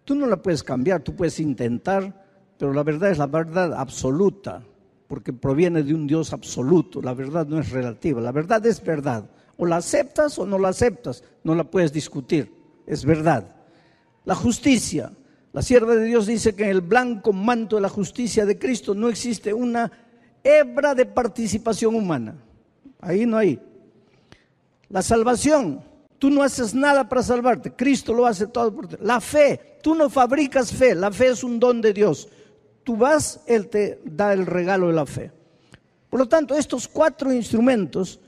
tú 0.04 0.14
no 0.14 0.28
la 0.28 0.42
puedes 0.42 0.62
cambiar, 0.62 1.02
tú 1.02 1.16
puedes 1.16 1.40
intentar, 1.40 2.26
pero 2.60 2.74
la 2.74 2.84
verdad 2.84 3.10
es 3.10 3.18
la 3.18 3.26
verdad 3.26 3.74
absoluta, 3.74 4.62
porque 5.08 5.34
proviene 5.34 5.82
de 5.82 5.96
un 5.96 6.06
Dios 6.06 6.34
absoluto. 6.34 7.02
La 7.02 7.16
verdad 7.16 7.48
no 7.48 7.58
es 7.60 7.72
relativa, 7.72 8.22
la 8.22 8.32
verdad 8.32 8.64
es 8.68 8.84
verdad. 8.84 9.28
O 9.58 9.66
la 9.66 9.78
aceptas 9.78 10.38
o 10.38 10.46
no 10.46 10.60
la 10.60 10.70
aceptas, 10.70 11.24
no 11.44 11.56
la 11.56 11.64
puedes 11.64 11.92
discutir, 11.92 12.54
es 12.86 13.04
verdad. 13.04 13.56
La 14.26 14.36
justicia, 14.36 15.12
la 15.52 15.62
sierva 15.62 15.96
de 15.96 16.06
Dios 16.06 16.28
dice 16.28 16.54
que 16.54 16.66
en 16.66 16.70
el 16.70 16.82
blanco 16.82 17.34
manto 17.34 17.78
de 17.78 17.82
la 17.82 17.90
justicia 17.90 18.46
de 18.46 18.60
Cristo 18.60 18.94
no 18.94 19.10
existe 19.10 19.54
una 19.54 19.92
hebra 20.44 20.94
de 20.94 21.06
participación 21.06 21.96
humana. 21.96 22.36
Ahí 23.02 23.26
no 23.26 23.38
hay. 23.38 23.60
La 24.90 25.02
salvación, 25.02 25.82
tú 26.20 26.30
no 26.30 26.44
haces 26.44 26.76
nada 26.76 27.08
para 27.10 27.24
salvarte, 27.24 27.72
Cristo 27.72 28.14
lo 28.14 28.28
hace 28.28 28.46
todo 28.46 28.76
por 28.76 28.88
ti. 28.88 28.98
La 29.02 29.20
fe, 29.20 29.80
tú 29.82 29.96
no 29.96 30.10
fabricas 30.10 30.72
fe, 30.72 30.94
la 30.94 31.12
fe 31.12 31.28
es 31.28 31.44
un 31.44 31.60
don 31.60 31.82
de 31.82 31.94
Dios. 31.94 32.28
Tú 32.84 32.98
vas, 32.98 33.42
Él 33.48 33.68
te 33.70 34.02
da 34.04 34.34
el 34.34 34.46
regalo 34.46 34.88
de 34.88 34.94
la 34.94 35.06
fe. 35.06 35.32
Por 36.10 36.20
lo 36.20 36.28
tanto, 36.28 36.56
estos 36.56 36.88
cuatro 36.88 37.32
instrumentos, 37.32 38.20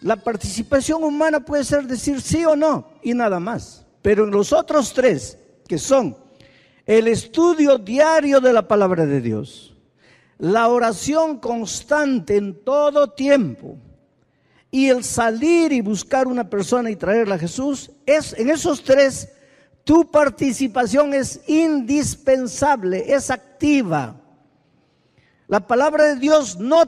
la 0.00 0.16
participación 0.16 1.04
humana 1.04 1.40
puede 1.40 1.64
ser 1.64 1.86
decir 1.86 2.20
sí 2.20 2.44
o 2.44 2.56
no 2.56 2.88
y 3.02 3.12
nada 3.12 3.38
más. 3.40 3.84
Pero 4.02 4.24
en 4.24 4.30
los 4.30 4.52
otros 4.52 4.92
tres, 4.92 5.38
que 5.68 5.78
son 5.78 6.16
el 6.86 7.08
estudio 7.08 7.76
diario 7.76 8.40
de 8.40 8.52
la 8.52 8.66
palabra 8.68 9.04
de 9.04 9.20
Dios, 9.20 9.74
la 10.38 10.68
oración 10.68 11.38
constante 11.38 12.36
en 12.36 12.62
todo 12.62 13.08
tiempo, 13.10 13.78
y 14.76 14.90
el 14.90 15.04
salir 15.04 15.72
y 15.72 15.80
buscar 15.80 16.26
una 16.26 16.50
persona 16.50 16.90
y 16.90 16.96
traerla 16.96 17.36
a 17.36 17.38
Jesús, 17.38 17.92
es 18.04 18.34
en 18.34 18.50
esos 18.50 18.84
tres 18.84 19.26
tu 19.84 20.10
participación 20.10 21.14
es 21.14 21.40
indispensable, 21.46 23.14
es 23.14 23.30
activa. 23.30 24.20
La 25.48 25.66
palabra 25.66 26.04
de 26.04 26.16
Dios 26.16 26.58
no 26.58 26.84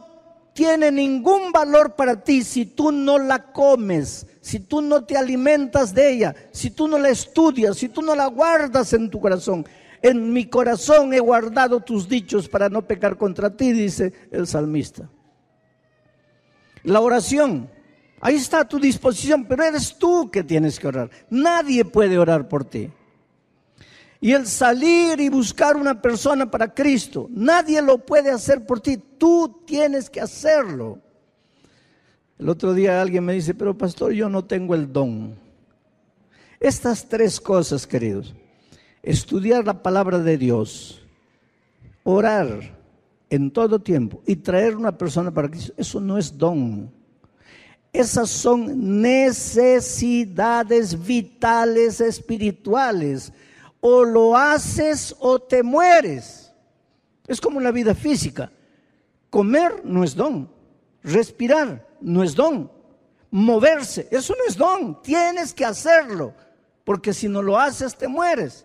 tiene 0.53 0.93
ningún 0.93 1.51
valor 1.51 1.95
para 1.95 2.23
ti 2.23 2.43
si 2.43 2.67
tú 2.67 2.93
no 2.93 3.17
la 3.17 3.53
comes, 3.53 4.27
si 4.43 4.61
tú 4.61 4.83
no 4.83 5.05
te 5.05 5.17
alimentas 5.17 5.95
de 5.95 6.13
ella, 6.13 6.35
si 6.53 6.69
tú 6.69 6.89
no 6.89 6.99
la 6.99 7.09
estudias, 7.09 7.79
si 7.79 7.89
tú 7.89 8.03
no 8.03 8.15
la 8.15 8.27
guardas 8.27 8.93
en 8.93 9.09
tu 9.09 9.19
corazón. 9.19 9.67
En 10.03 10.31
mi 10.35 10.45
corazón 10.45 11.15
he 11.15 11.21
guardado 11.21 11.81
tus 11.81 12.07
dichos 12.07 12.51
para 12.51 12.69
no 12.69 12.87
pecar 12.87 13.17
contra 13.17 13.57
ti, 13.57 13.73
dice 13.73 14.13
el 14.31 14.47
salmista. 14.47 15.09
La 16.85 17.01
oración, 17.01 17.71
ahí 18.21 18.37
está 18.37 18.61
a 18.61 18.69
tu 18.69 18.79
disposición, 18.79 19.45
pero 19.47 19.65
eres 19.65 19.97
tú 19.99 20.31
que 20.31 20.43
tienes 20.43 20.79
que 20.79 20.89
orar. 20.89 21.11
Nadie 21.31 21.85
puede 21.85 22.19
orar 22.19 22.49
por 22.49 22.65
ti. 22.65 22.91
Y 24.21 24.33
el 24.33 24.47
salir 24.47 25.21
y 25.21 25.29
buscar 25.29 25.77
una 25.77 26.03
persona 26.03 26.51
para 26.51 26.75
Cristo, 26.75 27.29
nadie 27.31 27.81
lo 27.81 27.99
puede 27.99 28.31
hacer 28.31 28.67
por 28.67 28.81
ti, 28.81 28.97
tú 28.97 29.63
tienes 29.65 30.11
que 30.11 30.21
hacerlo. 30.21 30.99
El 32.39 32.49
otro 32.49 32.75
día 32.75 33.01
alguien 33.01 33.25
me 33.25 33.33
dice, 33.33 33.55
pero 33.55 33.77
pastor, 33.77 34.13
yo 34.13 34.29
no 34.29 34.45
tengo 34.45 34.75
el 34.75 34.93
don. 34.93 35.37
Estas 36.61 37.09
tres 37.09 37.41
cosas, 37.41 37.87
queridos, 37.87 38.35
estudiar 39.03 39.65
la 39.65 39.83
palabra 39.83 40.19
de 40.19 40.37
Dios, 40.37 41.03
orar 42.03 42.77
en 43.31 43.51
todo 43.51 43.81
tiempo 43.81 44.23
y 44.27 44.37
traer 44.37 44.77
una 44.77 44.97
persona 44.97 45.33
para 45.33 45.49
Cristo, 45.49 45.73
eso 45.77 46.01
no 46.01 46.19
es 46.19 46.37
don. 46.37 46.98
Esas 47.93 48.31
son 48.31 49.01
necesidades 49.01 51.07
vitales 51.07 52.01
espirituales. 52.01 53.33
O 53.81 54.05
lo 54.05 54.37
haces 54.37 55.15
o 55.19 55.39
te 55.39 55.63
mueres. 55.63 56.53
Es 57.27 57.41
como 57.41 57.61
la 57.61 57.71
vida 57.71 57.95
física. 57.95 58.51
Comer 59.31 59.83
no 59.85 60.05
es 60.05 60.15
don. 60.15 60.51
Respirar 61.03 61.87
no 62.01 62.23
es 62.23 62.35
don. 62.35 62.71
Moverse, 63.31 64.09
eso 64.11 64.35
no 64.37 64.45
es 64.49 64.57
don. 64.57 65.03
Tienes 65.03 65.53
que 65.53 65.65
hacerlo. 65.65 66.35
Porque 66.85 67.13
si 67.13 67.29
no 67.29 67.43
lo 67.43 67.59
haces, 67.59 67.97
te 67.97 68.09
mueres. 68.09 68.65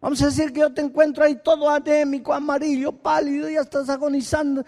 Vamos 0.00 0.22
a 0.22 0.26
decir 0.26 0.52
que 0.52 0.60
yo 0.60 0.72
te 0.72 0.80
encuentro 0.80 1.24
ahí 1.24 1.36
todo 1.36 1.68
anémico, 1.68 2.32
amarillo, 2.32 2.92
pálido, 2.92 3.48
ya 3.48 3.60
estás 3.60 3.88
agonizando. 3.88 4.64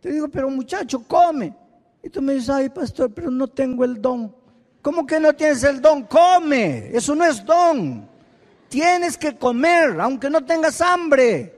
Te 0.00 0.10
digo, 0.10 0.28
pero 0.28 0.50
muchacho, 0.50 1.02
come. 1.06 1.54
Y 2.08 2.10
tú 2.10 2.22
me 2.22 2.32
dices, 2.32 2.48
ay, 2.48 2.70
pastor, 2.70 3.12
pero 3.12 3.30
no 3.30 3.48
tengo 3.48 3.84
el 3.84 4.00
don. 4.00 4.34
¿Cómo 4.80 5.06
que 5.06 5.20
no 5.20 5.34
tienes 5.34 5.62
el 5.62 5.78
don? 5.82 6.04
Come. 6.04 6.88
Eso 6.96 7.14
no 7.14 7.22
es 7.22 7.44
don. 7.44 8.08
Tienes 8.70 9.18
que 9.18 9.36
comer, 9.36 10.00
aunque 10.00 10.30
no 10.30 10.42
tengas 10.42 10.80
hambre. 10.80 11.54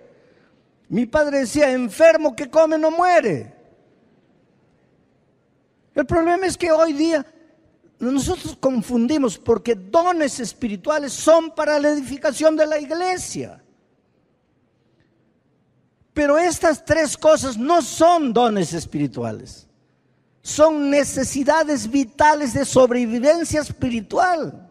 Mi 0.89 1.07
padre 1.07 1.39
decía, 1.39 1.71
enfermo 1.71 2.35
que 2.35 2.51
come 2.51 2.77
no 2.79 2.91
muere. 2.91 3.55
El 5.95 6.05
problema 6.05 6.47
es 6.47 6.59
que 6.59 6.73
hoy 6.73 6.95
día 6.95 7.25
nosotros 8.01 8.57
confundimos 8.59 9.39
porque 9.39 9.77
dones 9.77 10.41
espirituales 10.41 11.13
son 11.13 11.55
para 11.55 11.79
la 11.79 11.91
edificación 11.91 12.57
de 12.57 12.67
la 12.67 12.81
iglesia. 12.81 13.63
Pero 16.13 16.37
estas 16.39 16.85
tres 16.85 17.17
cosas 17.17 17.57
no 17.57 17.83
son 17.83 18.33
dones 18.33 18.73
espirituales. 18.73 19.70
Son 20.43 20.91
necesidades 20.91 21.91
vitales 21.91 22.55
de 22.55 22.65
sobrevivencia 22.65 23.61
espiritual. 23.61 24.71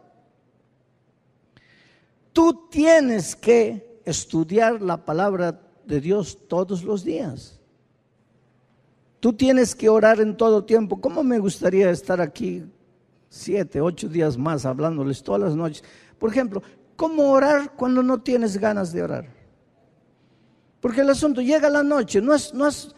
Tú 2.34 2.68
tienes 2.70 3.36
que 3.36 4.02
estudiar 4.06 4.82
la 4.82 5.04
palabra 5.04 5.60
de 5.86 6.02
Dios 6.02 6.38
todos 6.48 6.84
los 6.84 7.04
días. 7.04 7.60
Tú 9.20 9.34
tienes 9.34 9.76
que 9.76 9.90
orar 9.90 10.22
en 10.22 10.38
todo 10.38 10.64
tiempo. 10.64 11.02
¿Cómo 11.02 11.24
me 11.24 11.40
gustaría 11.40 11.90
estar 11.90 12.22
aquí 12.22 12.64
siete, 13.30 13.82
ocho 13.82 14.08
días 14.08 14.38
más 14.38 14.66
hablándoles 14.66 15.22
todas 15.22 15.42
las 15.42 15.56
noches? 15.56 15.84
Por 16.18 16.32
ejemplo, 16.32 16.64
¿cómo 16.96 17.32
orar 17.32 17.74
cuando 17.76 18.02
no 18.02 18.22
tienes 18.22 18.58
ganas 18.58 18.94
de 18.94 19.04
orar? 19.04 19.40
Porque 20.80 21.02
el 21.02 21.10
asunto 21.10 21.42
llega 21.42 21.70
la 21.70 21.84
noche, 21.84 22.22
no 22.22 22.32
has, 22.32 22.54
no 22.54 22.66
has, 22.66 22.96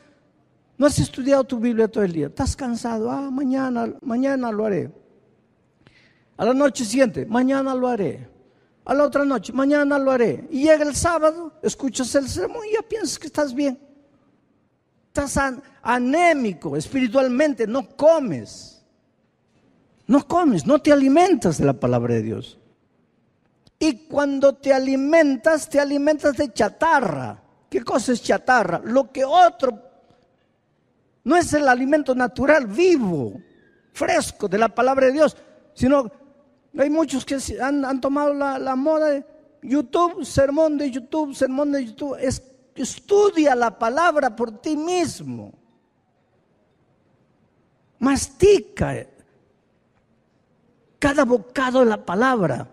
no 0.81 0.87
has 0.87 0.97
estudiado 0.97 1.43
tu 1.43 1.59
Biblia 1.59 1.87
todo 1.87 2.03
el 2.03 2.11
día, 2.11 2.25
estás 2.25 2.55
cansado, 2.55 3.11
ah, 3.11 3.29
mañana, 3.29 3.93
mañana 4.01 4.51
lo 4.51 4.65
haré. 4.65 4.91
A 6.35 6.43
la 6.43 6.55
noche 6.55 6.83
siguiente, 6.85 7.23
mañana 7.23 7.75
lo 7.75 7.87
haré. 7.87 8.27
A 8.85 8.95
la 8.95 9.03
otra 9.03 9.23
noche, 9.23 9.53
mañana 9.53 9.99
lo 9.99 10.09
haré. 10.09 10.47
Y 10.49 10.63
llega 10.63 10.83
el 10.83 10.95
sábado, 10.95 11.53
escuchas 11.61 12.15
el 12.15 12.27
sermón 12.27 12.63
y 12.67 12.73
ya 12.73 12.81
piensas 12.81 13.19
que 13.19 13.27
estás 13.27 13.53
bien. 13.53 13.79
Estás 15.09 15.37
anémico 15.83 16.75
espiritualmente, 16.75 17.67
no 17.67 17.87
comes. 17.95 18.83
No 20.07 20.27
comes, 20.27 20.65
no 20.65 20.79
te 20.79 20.91
alimentas 20.91 21.59
de 21.59 21.65
la 21.65 21.73
palabra 21.73 22.15
de 22.15 22.23
Dios. 22.23 22.57
Y 23.77 24.07
cuando 24.07 24.55
te 24.55 24.73
alimentas, 24.73 25.69
te 25.69 25.79
alimentas 25.79 26.37
de 26.37 26.51
chatarra. 26.51 27.39
¿Qué 27.69 27.83
cosa 27.83 28.13
es 28.13 28.23
chatarra? 28.23 28.81
Lo 28.83 29.11
que 29.11 29.23
otro 29.23 29.90
no 31.23 31.37
es 31.37 31.53
el 31.53 31.67
alimento 31.67 32.15
natural, 32.15 32.67
vivo, 32.67 33.33
fresco 33.93 34.47
de 34.47 34.57
la 34.57 34.69
palabra 34.69 35.07
de 35.07 35.13
Dios, 35.13 35.37
sino 35.73 36.11
hay 36.77 36.89
muchos 36.89 37.25
que 37.25 37.37
han, 37.61 37.85
han 37.85 38.01
tomado 38.01 38.33
la, 38.33 38.75
moda 38.75 39.09
de 39.09 39.25
YouTube, 39.61 40.25
sermón 40.25 40.77
de 40.77 40.89
YouTube, 40.89 41.35
sermón 41.35 41.71
de 41.71 41.85
YouTube. 41.85 42.17
Es 42.19 42.41
Estudia 42.75 43.55
la 43.55 43.77
palabra 43.77 44.35
por 44.35 44.61
ti 44.61 44.75
mismo. 44.77 45.53
Mastica 47.99 49.07
cada 50.97 51.25
bocado 51.25 51.79
de 51.79 51.85
la 51.87 52.05
palabra. 52.05 52.69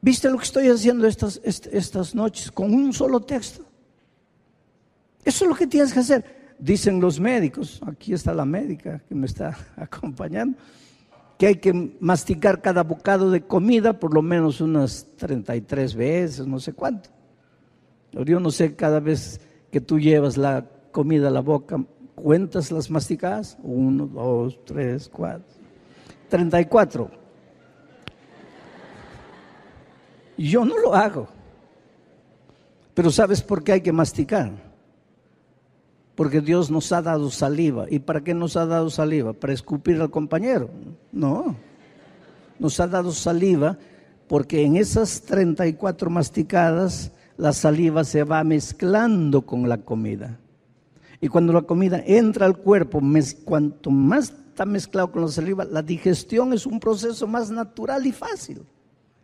¿Viste 0.00 0.28
lo 0.28 0.38
que 0.38 0.44
estoy 0.44 0.68
haciendo 0.68 1.06
estas, 1.06 1.40
estas 1.42 2.14
noches 2.14 2.50
con 2.52 2.72
un 2.72 2.92
solo 2.92 3.20
texto? 3.20 3.64
Eso 5.24 5.44
es 5.44 5.48
lo 5.48 5.56
que 5.56 5.66
tienes 5.66 5.92
que 5.92 6.00
hacer. 6.00 6.37
Dicen 6.58 7.00
los 7.00 7.20
médicos, 7.20 7.80
aquí 7.86 8.12
está 8.12 8.34
la 8.34 8.44
médica 8.44 9.00
que 9.08 9.14
me 9.14 9.26
está 9.26 9.56
acompañando, 9.76 10.58
que 11.38 11.46
hay 11.46 11.56
que 11.56 11.96
masticar 12.00 12.60
cada 12.60 12.82
bocado 12.82 13.30
de 13.30 13.42
comida 13.42 13.98
por 13.98 14.12
lo 14.12 14.22
menos 14.22 14.60
unas 14.60 15.06
33 15.16 15.94
veces, 15.94 16.46
no 16.46 16.58
sé 16.58 16.72
cuánto. 16.72 17.10
Yo 18.12 18.40
no 18.40 18.50
sé, 18.50 18.74
cada 18.74 19.00
vez 19.00 19.40
que 19.70 19.80
tú 19.80 20.00
llevas 20.00 20.36
la 20.36 20.66
comida 20.90 21.28
a 21.28 21.30
la 21.30 21.40
boca, 21.40 21.84
¿cuentas 22.14 22.72
las 22.72 22.90
masticadas? 22.90 23.56
Uno, 23.62 24.06
dos, 24.06 24.58
tres, 24.64 25.08
cuatro. 25.08 25.56
Treinta 26.28 26.60
y 26.60 26.64
cuatro. 26.64 27.10
Yo 30.36 30.64
no 30.64 30.78
lo 30.78 30.94
hago. 30.94 31.28
Pero 32.94 33.10
¿sabes 33.10 33.42
por 33.42 33.62
qué 33.62 33.72
hay 33.72 33.80
que 33.80 33.92
masticar? 33.92 34.67
Porque 36.18 36.40
Dios 36.40 36.68
nos 36.68 36.90
ha 36.90 37.00
dado 37.00 37.30
saliva. 37.30 37.86
¿Y 37.88 38.00
para 38.00 38.24
qué 38.24 38.34
nos 38.34 38.56
ha 38.56 38.66
dado 38.66 38.90
saliva? 38.90 39.34
¿Para 39.34 39.52
escupir 39.52 40.00
al 40.00 40.10
compañero? 40.10 40.68
No. 41.12 41.54
Nos 42.58 42.80
ha 42.80 42.88
dado 42.88 43.12
saliva 43.12 43.78
porque 44.26 44.64
en 44.64 44.74
esas 44.74 45.22
34 45.22 46.10
masticadas 46.10 47.12
la 47.36 47.52
saliva 47.52 48.02
se 48.02 48.24
va 48.24 48.42
mezclando 48.42 49.42
con 49.42 49.68
la 49.68 49.78
comida. 49.78 50.40
Y 51.20 51.28
cuando 51.28 51.52
la 51.52 51.62
comida 51.62 52.02
entra 52.04 52.46
al 52.46 52.56
cuerpo, 52.56 53.00
cuanto 53.44 53.92
más 53.92 54.30
está 54.48 54.66
mezclado 54.66 55.12
con 55.12 55.22
la 55.22 55.28
saliva, 55.28 55.64
la 55.66 55.82
digestión 55.82 56.52
es 56.52 56.66
un 56.66 56.80
proceso 56.80 57.28
más 57.28 57.48
natural 57.48 58.04
y 58.04 58.10
fácil. 58.10 58.66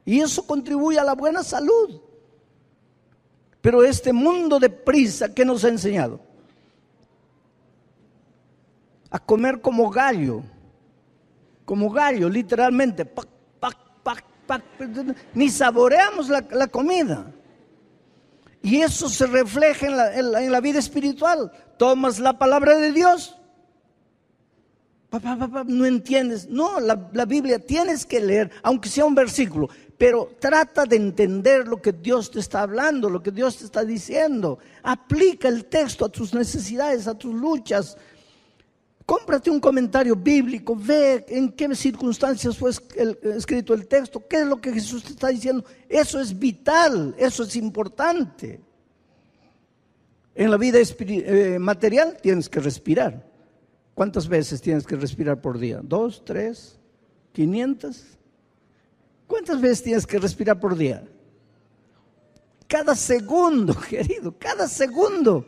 Y 0.04 0.20
eso 0.20 0.46
contribuye 0.46 1.00
a 1.00 1.02
la 1.02 1.16
buena 1.16 1.42
salud. 1.42 2.00
Pero 3.60 3.82
este 3.82 4.12
mundo 4.12 4.60
de 4.60 4.70
prisa, 4.70 5.34
¿qué 5.34 5.44
nos 5.44 5.64
ha 5.64 5.70
enseñado? 5.70 6.33
A 9.14 9.20
comer 9.20 9.60
como 9.60 9.90
gallo. 9.90 10.42
Como 11.64 11.88
gallo, 11.88 12.28
literalmente. 12.28 13.08
Ni 15.34 15.48
saboreamos 15.50 16.28
la, 16.28 16.44
la 16.50 16.66
comida. 16.66 17.32
Y 18.60 18.80
eso 18.80 19.08
se 19.08 19.26
refleja 19.26 19.86
en 20.18 20.50
la, 20.50 20.60
vida 20.60 20.80
espiritual. 20.80 21.52
Tomas 21.78 22.18
la 22.18 22.36
palabra 22.36 22.76
de 22.76 22.90
Dios. 22.90 23.36
No 25.66 25.86
entiendes. 25.86 26.48
No, 26.48 26.80
la, 26.80 27.08
la 27.12 27.24
Biblia 27.24 27.60
tienes 27.60 28.04
que 28.04 28.18
leer, 28.18 28.50
aunque 28.64 28.88
sea 28.88 29.04
un 29.04 29.14
versículo, 29.14 29.68
pero 29.96 30.32
trata 30.40 30.86
de 30.86 30.96
entender 30.96 31.68
lo 31.68 31.80
que 31.80 31.92
Dios 31.92 32.32
te 32.32 32.40
está 32.40 32.62
hablando, 32.62 33.08
lo 33.08 33.22
que 33.22 33.30
Dios 33.30 33.58
te 33.58 33.64
está 33.64 33.84
diciendo. 33.84 34.58
Aplica 34.82 35.46
el 35.46 35.66
texto 35.66 36.04
a 36.04 36.08
tus 36.08 36.34
necesidades, 36.34 37.06
a 37.06 37.14
tus 37.14 37.32
luchas, 37.32 37.96
Cómprate 39.06 39.50
un 39.50 39.60
comentario 39.60 40.16
bíblico, 40.16 40.74
ve 40.74 41.24
en 41.28 41.52
qué 41.52 41.74
circunstancias 41.74 42.56
fue 42.56 42.70
escrito 42.70 43.74
el 43.74 43.86
texto, 43.86 44.26
qué 44.26 44.40
es 44.40 44.46
lo 44.46 44.60
que 44.60 44.72
Jesús 44.72 45.04
te 45.04 45.10
está 45.10 45.28
diciendo. 45.28 45.64
Eso 45.88 46.20
es 46.20 46.38
vital, 46.38 47.14
eso 47.18 47.42
es 47.42 47.54
importante. 47.56 48.60
En 50.34 50.50
la 50.50 50.56
vida 50.56 50.78
eh, 50.80 51.58
material 51.58 52.16
tienes 52.20 52.48
que 52.48 52.60
respirar. 52.60 53.30
¿Cuántas 53.94 54.26
veces 54.26 54.60
tienes 54.60 54.86
que 54.86 54.96
respirar 54.96 55.40
por 55.40 55.58
día? 55.58 55.80
¿Dos, 55.82 56.24
tres, 56.24 56.78
quinientas? 57.32 58.04
¿Cuántas 59.26 59.60
veces 59.60 59.82
tienes 59.82 60.06
que 60.06 60.18
respirar 60.18 60.58
por 60.58 60.76
día? 60.76 61.04
cada 62.74 62.96
segundo, 62.96 63.72
querido, 63.88 64.34
cada 64.36 64.66
segundo. 64.66 65.46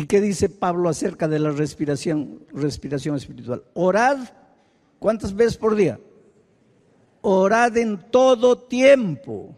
¿Y 0.00 0.06
qué 0.06 0.22
dice 0.22 0.48
Pablo 0.48 0.88
acerca 0.88 1.28
de 1.28 1.38
la 1.38 1.50
respiración, 1.50 2.42
respiración 2.54 3.16
espiritual? 3.16 3.62
Orad, 3.74 4.16
¿cuántas 4.98 5.34
veces 5.34 5.58
por 5.58 5.76
día? 5.76 6.00
Orad 7.20 7.76
en 7.76 7.98
todo 8.10 8.56
tiempo. 8.56 9.54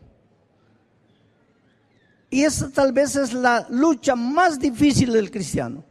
Y 2.29 2.43
esa 2.43 2.69
tal 2.71 2.93
vez 2.93 3.15
es 3.15 3.33
la 3.33 3.69
lucha 3.71 4.17
más 4.17 4.59
difícil 4.59 5.13
del 5.13 5.31
cristiano. 5.31 5.85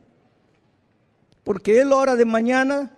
Porque 1.45 1.79
él 1.79 1.93
ora 1.93 2.17
de 2.17 2.25
mañana, 2.25 2.91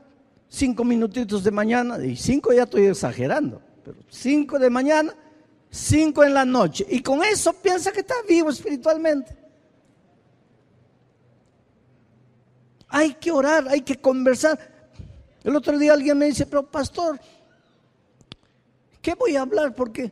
cinco 0.50 0.84
minutitos 0.84 1.44
de 1.44 1.52
mañana, 1.52 2.04
y 2.04 2.16
cinco 2.16 2.52
ya 2.52 2.64
estoy 2.64 2.88
exagerando, 2.88 3.62
pero 3.86 4.00
cinco 4.10 4.58
de 4.58 4.72
mañana, 4.72 5.16
cinco 5.70 6.24
en 6.24 6.34
la 6.34 6.46
noche. 6.46 6.84
Y 6.90 7.04
con 7.04 7.24
eso 7.24 7.54
piensa 7.54 7.92
que 7.92 8.00
está 8.00 8.16
vivo 8.28 8.50
espiritualmente. 8.50 9.43
Hay 12.96 13.16
que 13.16 13.32
orar, 13.32 13.68
hay 13.70 13.82
que 13.82 13.96
conversar. 13.96 14.60
El 15.44 15.56
otro 15.56 15.80
día 15.80 15.94
alguien 15.94 16.16
me 16.16 16.28
dice, 16.28 16.46
pero 16.46 16.62
pastor, 16.70 17.20
¿qué 19.02 19.16
voy 19.16 19.36
a 19.36 19.42
hablar? 19.42 19.74
Porque 19.74 20.12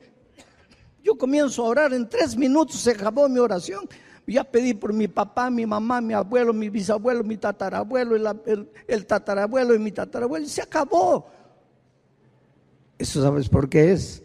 yo 1.04 1.16
comienzo 1.16 1.64
a 1.64 1.70
orar, 1.70 1.94
en 1.94 2.10
tres 2.10 2.36
minutos 2.36 2.78
se 2.78 2.90
acabó 2.90 3.30
mi 3.30 3.38
oración. 3.38 3.88
Ya 4.26 4.44
pedí 4.44 4.74
por 4.74 4.94
mi 4.94 5.08
papá, 5.08 5.52
mi 5.52 5.64
mamá, 5.64 6.02
mi 6.02 6.16
abuelo, 6.16 6.54
mi 6.54 6.70
bisabuelo, 6.70 7.24
mi 7.24 7.38
tatarabuelo, 7.38 8.16
el, 8.88 9.06
tatarabuelo 9.06 9.76
y 9.76 9.80
mi 9.80 9.92
tatarabuelo. 9.92 10.44
Y 10.44 10.50
se 10.50 10.64
acabó. 10.64 11.28
¿Eso 12.98 13.22
sabes 13.22 13.48
por 13.48 13.70
qué 13.70 13.92
es? 13.92 14.24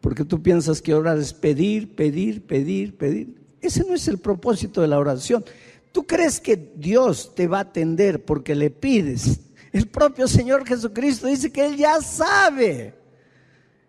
Porque 0.00 0.24
tú 0.24 0.42
piensas 0.42 0.80
que 0.80 0.94
orar 0.94 1.18
es 1.18 1.34
pedir, 1.34 1.94
pedir, 1.94 2.46
pedir, 2.46 2.96
pedir. 2.96 3.42
Ese 3.60 3.84
no 3.84 3.92
es 3.92 4.08
el 4.08 4.16
propósito 4.16 4.80
de 4.80 4.88
la 4.88 4.98
oración. 4.98 5.44
¿Tú 5.92 6.06
crees 6.06 6.40
que 6.40 6.56
Dios 6.56 7.34
te 7.34 7.46
va 7.46 7.58
a 7.58 7.62
atender 7.62 8.24
porque 8.24 8.54
le 8.54 8.70
pides? 8.70 9.40
El 9.72 9.88
propio 9.88 10.26
Señor 10.26 10.66
Jesucristo 10.66 11.26
dice 11.26 11.52
que 11.52 11.64
Él 11.64 11.76
ya 11.76 12.00
sabe 12.00 12.94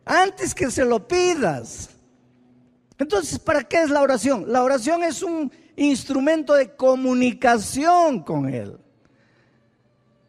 antes 0.06 0.54
que 0.54 0.70
se 0.70 0.86
lo 0.86 1.08
pidas. 1.08 1.90
Entonces, 2.98 3.40
¿para 3.40 3.64
qué 3.64 3.82
es 3.82 3.90
la 3.90 4.02
oración? 4.02 4.46
La 4.48 4.64
oración 4.64 5.04
es 5.04 5.24
un 5.24 5.52
instrumento 5.76 6.54
de 6.54 6.76
comunicación 6.76 8.22
con 8.22 8.48
Él. 8.48 8.78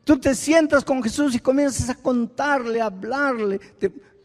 Tú 0.04 0.18
te 0.18 0.34
sientas 0.34 0.84
con 0.84 1.02
Jesús 1.02 1.34
y 1.34 1.38
comienzas 1.38 1.88
a 1.88 1.94
contarle, 1.94 2.80
a 2.80 2.86
hablarle. 2.86 3.60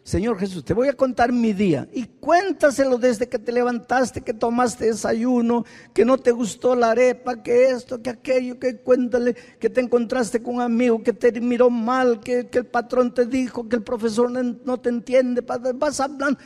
Señor 0.04 0.40
Jesús, 0.40 0.66
te 0.66 0.74
voy 0.74 0.88
a 0.88 0.94
contar 0.94 1.32
mi 1.32 1.54
día 1.54 1.88
y 1.94 2.06
cuéntaselo 2.06 2.98
desde 2.98 3.30
que 3.30 3.38
te 3.38 3.52
levantaste, 3.52 4.22
que 4.22 4.34
tomaste 4.34 4.86
desayuno, 4.86 5.66
que 5.94 6.04
no 6.04 6.18
te 6.18 6.32
gustó 6.32 6.76
la 6.76 6.92
arepa, 6.92 7.44
que 7.44 7.70
esto, 7.70 8.02
que 8.02 8.10
aquello, 8.10 8.60
que 8.60 8.78
cuéntale 8.78 9.36
que 9.60 9.70
te 9.70 9.82
encontraste 9.82 10.42
con 10.42 10.56
un 10.56 10.62
amigo 10.62 11.04
que 11.04 11.14
te 11.14 11.40
miró 11.40 11.70
mal, 11.70 12.22
que, 12.22 12.50
el 12.52 12.66
patrón 12.66 13.14
te 13.14 13.26
dijo, 13.26 13.70
que 13.70 13.76
el 13.76 13.84
profesor 13.84 14.32
no 14.32 14.80
te 14.80 14.90
entiende, 14.90 15.42
vas 15.42 16.00
hablando. 16.00 16.40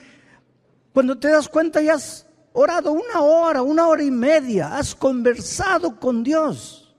Cuando 0.94 1.18
te 1.18 1.30
das 1.30 1.48
cuenta 1.48 1.82
ya 1.82 1.94
has 1.94 2.26
orado 2.52 2.92
una 2.92 3.22
hora, 3.22 3.62
una 3.62 3.88
hora 3.88 4.04
y 4.04 4.12
media, 4.12 4.76
has 4.76 4.94
conversado 4.94 6.00
con 6.00 6.24
Dios. 6.24 6.94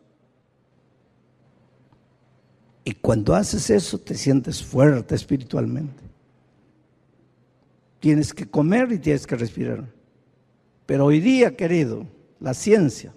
Y 2.85 2.93
cuando 2.93 3.35
haces 3.35 3.71
eso 3.71 3.99
te 3.99 4.15
sientes 4.15 4.63
fuerte 4.63 5.15
espiritualmente. 5.15 6.05
Tienes 8.05 8.35
que 8.35 8.45
comer 8.45 8.93
y 8.93 8.99
tienes 8.99 9.27
que 9.27 9.35
respirar. 9.35 9.83
Pero 10.85 11.07
hoy 11.07 11.21
día, 11.21 11.57
querido, 11.57 12.07
la 12.39 12.53
ciencia, 12.53 13.15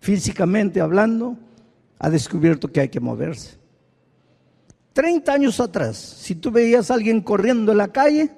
físicamente 0.00 0.80
hablando, 0.80 1.38
ha 1.96 2.10
descubierto 2.10 2.72
que 2.72 2.80
hay 2.80 2.88
que 2.88 2.98
moverse. 2.98 3.56
Treinta 4.92 5.32
años 5.34 5.60
atrás, 5.60 5.96
si 5.96 6.34
tú 6.34 6.50
veías 6.50 6.90
a 6.90 6.94
alguien 6.94 7.20
corriendo 7.20 7.70
en 7.70 7.78
la 7.78 7.86
calle, 7.86 8.32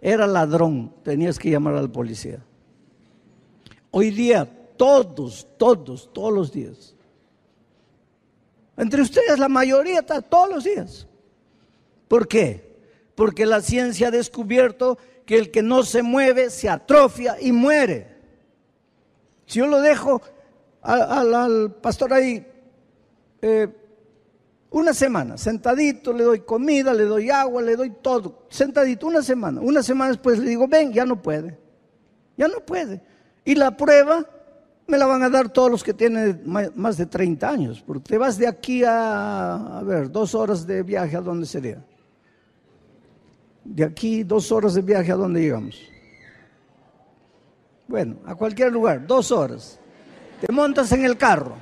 era 0.00 0.24
ladrón, 0.24 0.94
tenías 1.02 1.36
que 1.36 1.50
llamar 1.50 1.74
al 1.74 1.90
policía. 1.90 2.38
Hoy 3.90 4.12
día, 4.12 4.48
todos, 4.76 5.48
todos, 5.58 6.12
todos 6.12 6.32
los 6.32 6.52
días. 6.52 6.94
Entre 8.76 9.02
ustedes, 9.02 9.36
la 9.36 9.48
mayoría 9.48 9.98
está 9.98 10.22
todos 10.22 10.48
los 10.48 10.62
días. 10.62 11.08
¿Por 12.06 12.28
qué? 12.28 12.67
Porque 13.18 13.46
la 13.46 13.60
ciencia 13.60 14.06
ha 14.06 14.10
descubierto 14.12 14.96
que 15.26 15.36
el 15.38 15.50
que 15.50 15.60
no 15.60 15.82
se 15.82 16.04
mueve 16.04 16.50
se 16.50 16.68
atrofia 16.68 17.34
y 17.40 17.50
muere. 17.50 18.06
Si 19.44 19.58
yo 19.58 19.66
lo 19.66 19.80
dejo 19.80 20.22
al, 20.82 21.74
pastor 21.82 22.12
ahí 22.12 22.46
eh, 23.42 23.66
una 24.70 24.94
semana, 24.94 25.36
sentadito, 25.36 26.12
le 26.12 26.22
doy 26.22 26.40
comida, 26.42 26.94
le 26.94 27.06
doy 27.06 27.28
agua, 27.28 27.60
le 27.60 27.74
doy 27.74 27.90
todo, 27.90 28.46
sentadito, 28.50 29.08
una 29.08 29.20
semana. 29.20 29.60
Una 29.62 29.82
semana 29.82 30.12
después 30.12 30.38
le 30.38 30.50
digo, 30.50 30.68
ven, 30.68 30.92
ya 30.92 31.04
no 31.04 31.20
puede, 31.20 31.58
ya 32.36 32.46
no 32.46 32.64
puede. 32.64 33.02
Y 33.44 33.56
la 33.56 33.76
prueba 33.76 34.24
me 34.86 34.96
la 34.96 35.06
van 35.06 35.24
a 35.24 35.28
dar 35.28 35.48
todos 35.48 35.72
los 35.72 35.82
que 35.82 35.92
tienen 35.92 36.40
más 36.46 36.96
de 36.96 37.06
30 37.06 37.50
años, 37.50 37.82
porque 37.84 38.10
te 38.10 38.16
vas 38.16 38.38
de 38.38 38.46
aquí 38.46 38.84
a, 38.86 39.82
ver, 39.84 40.08
dos 40.08 40.36
horas 40.36 40.64
de 40.68 40.84
viaje, 40.84 41.16
¿a 41.16 41.20
dónde 41.20 41.46
sería? 41.46 41.84
De 43.70 43.84
aquí 43.84 44.24
dos 44.24 44.50
horas 44.50 44.72
de 44.72 44.80
viaje, 44.80 45.12
¿a 45.12 45.14
dónde 45.14 45.42
llegamos? 45.42 45.78
Bueno, 47.86 48.16
a 48.24 48.34
cualquier 48.34 48.72
lugar, 48.72 49.06
dos 49.06 49.30
horas. 49.30 49.78
Te 50.40 50.50
montas 50.50 50.90
en 50.92 51.04
el 51.04 51.18
carro. 51.18 51.54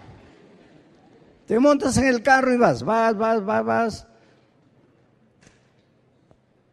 Te 1.47 1.59
montas 1.59 1.97
en 1.99 2.07
el 2.07 2.23
carro 2.23 2.55
y 2.55 2.59
vas, 2.59 2.85
vas, 2.85 3.17
vas, 3.17 3.45
vas, 3.45 3.65
vas. 3.65 4.07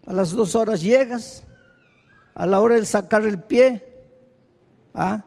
A 0.06 0.14
las 0.14 0.32
dos 0.32 0.54
horas 0.54 0.84
llegas. 0.84 1.44
A 2.36 2.46
la 2.46 2.62
hora 2.62 2.76
de 2.76 2.86
sacar 2.86 3.26
el 3.26 3.40
pie. 3.42 3.84
¿ah? 4.94 5.24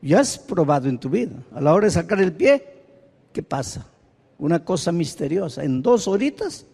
Ya 0.00 0.20
has 0.20 0.38
probado 0.38 0.88
en 0.88 0.98
tu 0.98 1.10
vida. 1.10 1.34
A 1.52 1.60
la 1.60 1.74
hora 1.74 1.86
de 1.86 1.92
sacar 1.92 2.20
el 2.20 2.32
pie, 2.32 2.64
¿qué 3.32 3.42
pasa? 3.42 3.86
Una 4.38 4.64
cosa 4.64 4.92
misteriosa. 4.92 5.64
En 5.64 5.82
dos 5.82 6.06
horitas 6.06 6.66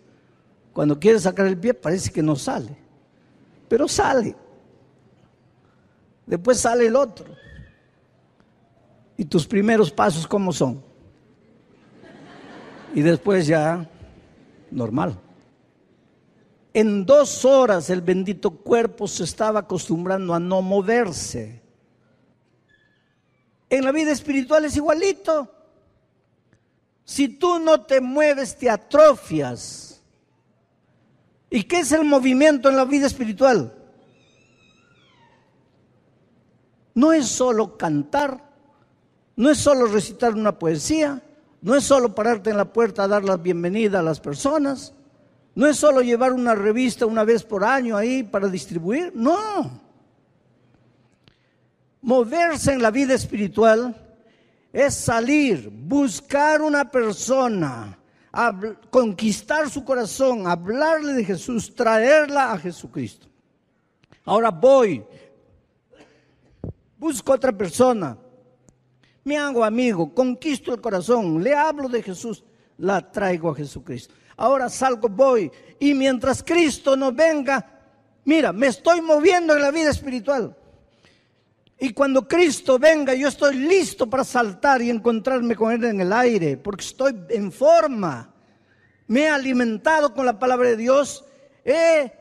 cuando 0.79 1.01
quieres 1.01 1.23
sacar 1.23 1.45
el 1.49 1.59
pie 1.59 1.75
parece 1.75 2.13
que 2.13 2.23
no 2.23 2.37
sale, 2.37 2.69
pero 3.69 3.89
sale. 3.89 4.37
Después 6.25 6.61
sale 6.61 6.87
el 6.87 6.95
otro. 6.95 7.27
¿Y 9.17 9.25
tus 9.25 9.45
primeros 9.45 9.91
pasos 9.91 10.25
cómo 10.25 10.53
son? 10.53 10.81
Y 12.95 13.03
después 13.03 13.49
ya, 13.49 13.91
normal. 14.71 15.19
En 16.73 17.05
dos 17.05 17.45
horas 17.45 17.91
el 17.91 18.01
bendito 18.01 18.53
cuerpo 18.53 19.09
se 19.09 19.25
estaba 19.25 19.59
acostumbrando 19.59 20.33
a 20.33 20.39
no 20.39 20.63
moverse. 20.63 21.61
En 23.69 23.85
la 23.85 23.91
vida 23.91 24.13
espiritual 24.13 24.65
es 24.65 24.77
igualito. 24.77 25.53
Si 27.05 27.27
tú 27.27 27.59
no 27.59 27.81
te 27.81 28.01
mueves, 28.01 28.57
te 28.57 28.71
atrofias. 28.71 29.88
¿Y 31.51 31.65
qué 31.65 31.81
es 31.81 31.93
el 31.93 32.05
movimiento 32.05 32.69
en 32.69 32.77
la 32.77 32.85
vida 32.85 33.07
espiritual? 33.07 33.75
No 36.95 37.13
es 37.13 37.27
solo 37.27 37.79
cantar, 37.79 38.43
no 39.37 39.51
es 39.51 39.59
solo 39.59 39.87
recitar 39.87 40.35
una 40.35 40.59
poesía, 40.59 41.23
no 41.63 41.75
es 41.75 41.85
solo 41.85 42.15
pararte 42.15 42.51
en 42.51 42.57
la 42.57 42.73
puerta 42.73 43.05
a 43.05 43.09
dar 43.09 43.25
la 43.25 43.37
bienvenida 43.37 44.01
a 44.01 44.03
las 44.03 44.21
personas, 44.21 44.93
no 45.55 45.67
es 45.67 45.77
solo 45.77 46.03
llevar 46.03 46.33
una 46.33 46.55
revista 46.55 47.07
una 47.07 47.25
vez 47.25 47.43
por 47.45 47.65
año 47.65 47.97
ahí 47.97 48.23
para 48.23 48.49
distribuir, 48.49 49.13
no. 49.15 49.81
Moverse 52.01 52.73
en 52.73 52.83
la 52.83 52.91
vida 52.91 53.15
espiritual 53.15 53.97
es 54.73 54.95
salir, 54.95 55.69
buscar 55.69 56.63
una 56.63 56.91
persona, 56.91 57.98
conquistar 58.91 59.71
su 59.71 59.85
corazón, 59.85 60.47
hablarle 60.47 61.15
de 61.15 61.25
Jesús, 61.25 61.75
traerla 61.75 62.53
a 62.53 62.59
Jesucristo. 62.59 63.27
Ahora 64.25 64.51
voy, 64.51 65.05
busco 66.99 67.33
otra 67.33 67.53
persona, 67.53 68.19
me 69.25 69.39
hago 69.39 69.65
amigo, 69.65 70.15
conquisto 70.15 70.75
el 70.75 70.81
corazón, 70.81 71.43
le 71.43 71.55
hablo 71.55 71.89
de 71.89 72.03
Jesús, 72.03 72.45
la 72.77 73.11
traigo 73.11 73.51
a 73.51 73.55
Jesucristo. 73.55 74.15
Ahora 74.37 74.69
salgo, 74.69 75.09
voy, 75.09 75.51
y 75.81 75.95
mientras 75.95 76.43
Cristo 76.43 76.97
no 76.97 77.13
venga, 77.13 77.65
mira, 78.25 78.53
me 78.53 78.67
estoy 78.69 79.01
moviendo 79.01 79.55
en 79.57 79.63
la 79.63 79.71
vida 79.71 79.91
espiritual. 79.91 80.57
Y 81.81 81.93
cuando 81.93 82.27
Cristo 82.27 82.79
venga, 82.79 83.15
yo 83.15 83.29
estoy 83.29 83.57
listo 83.57 84.09
para 84.11 84.25
saltar 84.25 84.83
y 84.83 84.91
encontrarme 84.91 85.55
con 85.55 85.73
Él 85.73 85.85
en 85.85 86.01
el 86.01 86.13
aire, 86.13 86.57
porque 86.57 86.85
estoy 86.85 87.15
en 87.31 87.53
forma. 87.53 88.35
Me 89.07 89.21
he 89.23 89.29
alimentado 89.29 90.13
con 90.13 90.27
la 90.27 90.39
palabra 90.39 90.69
de 90.71 90.77
Dios. 90.77 91.25
He 91.65 92.13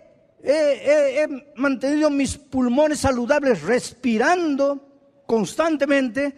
he, 0.43 1.23
he- 1.23 1.53
mantenido 1.55 2.09
mis 2.11 2.37
pulmones 2.37 2.99
saludables 2.99 3.63
respirando 3.63 4.79
constantemente 5.25 6.37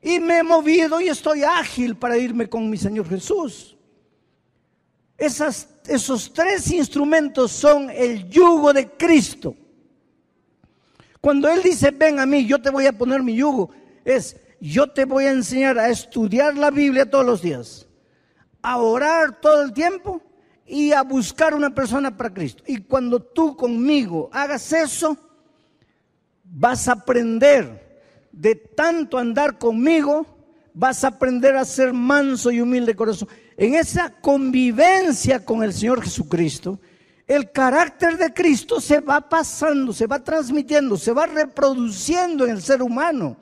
y 0.00 0.20
me 0.20 0.38
he 0.38 0.42
movido 0.44 1.00
y 1.00 1.08
estoy 1.08 1.42
ágil 1.42 1.96
para 1.96 2.16
irme 2.16 2.48
con 2.48 2.70
mi 2.70 2.76
Señor 2.76 3.08
Jesús. 3.08 3.76
Esas- 5.18 5.68
esos 5.86 6.32
tres 6.32 6.70
instrumentos 6.70 7.50
son 7.52 7.90
el 7.90 8.28
yugo 8.28 8.72
de 8.72 8.88
Cristo. 8.92 9.54
Cuando 11.24 11.48
Él 11.48 11.62
dice, 11.62 11.90
ven 11.90 12.18
a 12.18 12.26
mí, 12.26 12.44
yo 12.44 12.60
te 12.60 12.68
voy 12.68 12.84
a 12.86 12.92
poner 12.92 13.22
mi 13.22 13.34
yugo, 13.34 13.70
es, 14.04 14.36
yo 14.60 14.90
te 14.90 15.06
voy 15.06 15.24
a 15.24 15.30
enseñar 15.30 15.78
a 15.78 15.88
estudiar 15.88 16.54
la 16.54 16.70
Biblia 16.70 17.08
todos 17.08 17.24
los 17.24 17.40
días, 17.40 17.88
a 18.60 18.76
orar 18.76 19.40
todo 19.40 19.62
el 19.62 19.72
tiempo 19.72 20.20
y 20.66 20.92
a 20.92 21.00
buscar 21.00 21.54
una 21.54 21.74
persona 21.74 22.14
para 22.14 22.34
Cristo. 22.34 22.62
Y 22.66 22.82
cuando 22.82 23.20
tú 23.20 23.56
conmigo 23.56 24.28
hagas 24.34 24.70
eso, 24.74 25.16
vas 26.44 26.88
a 26.88 26.92
aprender 26.92 28.02
de 28.30 28.56
tanto 28.56 29.16
andar 29.16 29.56
conmigo, 29.56 30.26
vas 30.74 31.04
a 31.04 31.08
aprender 31.08 31.56
a 31.56 31.64
ser 31.64 31.94
manso 31.94 32.50
y 32.50 32.60
humilde 32.60 32.92
de 32.92 32.96
corazón. 32.96 33.28
En 33.56 33.74
esa 33.76 34.10
convivencia 34.20 35.42
con 35.42 35.62
el 35.62 35.72
Señor 35.72 36.02
Jesucristo, 36.02 36.78
el 37.26 37.50
carácter 37.50 38.18
de 38.18 38.32
Cristo 38.34 38.80
se 38.80 39.00
va 39.00 39.20
pasando, 39.28 39.92
se 39.92 40.06
va 40.06 40.22
transmitiendo, 40.22 40.96
se 40.96 41.12
va 41.12 41.26
reproduciendo 41.26 42.44
en 42.44 42.50
el 42.52 42.62
ser 42.62 42.82
humano. 42.82 43.36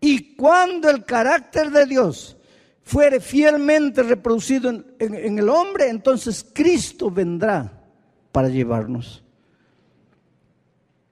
Y 0.00 0.34
cuando 0.34 0.88
el 0.90 1.04
carácter 1.04 1.70
de 1.70 1.86
Dios 1.86 2.36
fuere 2.84 3.20
fielmente 3.20 4.02
reproducido 4.02 4.70
en, 4.70 4.84
en- 4.98 5.38
el 5.38 5.48
hombre, 5.48 5.88
entonces 5.88 6.44
Cristo 6.52 7.10
vendrá 7.10 7.72
para 8.32 8.48
llevarnos. 8.48 9.22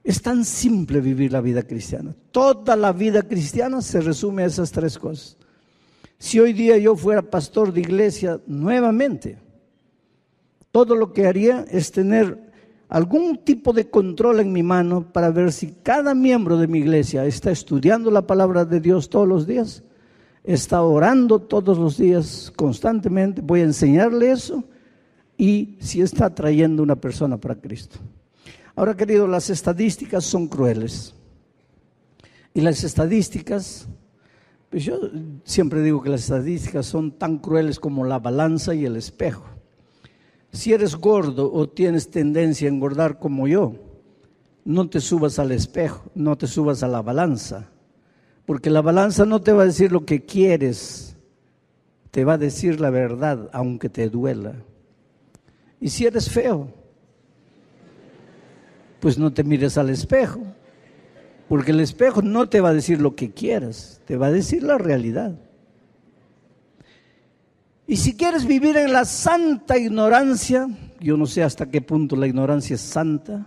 Es 0.03 0.23
tan 0.23 0.45
simple 0.45 1.01
vivir 1.01 1.33
la 1.33 1.41
vida 1.41 1.63
cristiana. 1.63 2.15
Toda 2.33 2.75
la 2.75 2.93
vida 2.93 3.23
cristiana 3.23 3.83
se 3.83 4.01
resume 4.01 4.43
a 4.45 4.47
esas 4.47 4.73
tres 4.73 4.99
cosas. 4.99 5.37
Si 6.19 6.39
hoy 6.41 6.53
día 6.53 6.77
yo 6.79 6.97
fuera 6.97 7.23
pastor 7.23 7.73
de 7.73 7.81
iglesia 7.81 8.41
nuevamente, 8.47 9.39
todo 10.73 10.95
lo 10.95 11.13
que 11.13 11.27
haría 11.27 11.65
es 11.71 11.91
tener 11.93 12.51
algún 12.89 13.39
tipo 13.39 13.73
de 13.73 13.89
control 13.89 14.41
en 14.41 14.53
mi 14.53 14.63
mano 14.63 15.13
para 15.13 15.31
ver 15.31 15.53
si 15.53 15.69
cada 15.83 16.15
miembro 16.15 16.57
de 16.57 16.67
mi 16.67 16.81
iglesia 16.81 17.25
está 17.25 17.51
estudiando 17.51 18.11
la 18.11 18.27
palabra 18.27 18.65
de 18.65 18.81
Dios 18.81 19.09
todos 19.09 19.29
los 19.29 19.47
días, 19.47 19.85
está 20.43 20.83
orando 20.83 21.39
todos 21.41 21.79
los 21.79 21.97
días 21.97 22.53
constantemente, 22.57 23.41
voy 23.41 23.61
a 23.61 23.65
enseñarle 23.65 24.33
eso 24.33 24.65
y 25.39 25.77
si 25.81 26.03
está 26.03 26.35
trayendo 26.35 26.83
una 26.83 26.97
persona 26.97 27.39
para 27.39 27.55
Cristo. 27.55 27.99
Ahora, 28.75 28.97
querido, 28.97 29.27
las 29.27 29.51
estadísticas 29.51 30.25
son 30.25 30.49
crueles. 30.49 31.15
Y 32.53 32.61
las 32.61 32.83
estadísticas, 32.83 33.89
pues 34.69 34.85
yo 34.85 34.99
siempre 35.45 35.83
digo 35.83 36.03
que 36.03 36.11
las 36.11 36.23
estadísticas 36.23 36.87
son 36.87 37.13
tan 37.13 37.39
crueles 37.39 37.79
como 37.79 38.05
la 38.05 38.19
balanza 38.19 38.75
y 38.75 38.85
el 38.85 38.97
espejo. 38.97 39.45
Si 40.53 40.73
eres 40.73 40.97
gordo 40.97 41.53
o 41.53 41.69
tienes 41.69 42.11
tendencia 42.11 42.69
a 42.69 42.73
engordar 42.73 43.19
como 43.19 43.47
yo, 43.47 43.75
no 44.65 44.89
te 44.89 45.01
subas 45.01 45.39
al 45.39 45.53
espejo, 45.53 46.11
no 46.15 46.37
te 46.37 46.47
subas 46.47 46.83
a 46.83 46.89
la 46.89 47.03
balanza, 47.03 47.71
porque 48.47 48.71
la 48.71 48.83
balanza 48.83 49.25
no 49.25 49.41
te 49.41 49.53
va 49.53 49.63
a 49.63 49.67
decir 49.67 49.93
lo 49.93 50.05
que 50.05 50.25
quieres, 50.25 51.17
te 52.11 52.25
va 52.25 52.35
a 52.35 52.39
decir 52.39 52.81
la 52.81 52.91
verdad, 52.91 53.49
aunque 53.53 53.89
te 53.89 54.09
duela. 54.09 54.55
Y 55.81 55.89
si 55.89 56.07
eres 56.07 56.29
feo, 56.29 56.69
pues 58.99 59.19
no 59.19 59.33
te 59.33 59.45
mires 59.45 59.79
al 59.79 59.89
espejo, 59.91 60.41
porque 61.49 61.71
el 61.71 61.81
espejo 61.81 62.23
no 62.23 62.49
te 62.49 62.61
va 62.61 62.71
a 62.71 62.75
decir 62.75 63.01
lo 63.01 63.15
que 63.15 63.31
quieras, 63.31 64.03
te 64.05 64.17
va 64.17 64.27
a 64.27 64.33
decir 64.33 64.63
la 64.63 64.79
realidad. 64.79 65.39
Y 67.91 67.97
si 67.97 68.15
quieres 68.15 68.47
vivir 68.47 68.77
en 68.77 68.93
la 68.93 69.05
santa 69.05 69.77
ignorancia, 69.77 70.69
yo 71.01 71.17
no 71.17 71.27
sé 71.27 71.43
hasta 71.43 71.67
qué 71.69 71.81
punto 71.81 72.15
la 72.15 72.29
ignorancia 72.29 72.75
es 72.75 72.81
santa, 72.81 73.45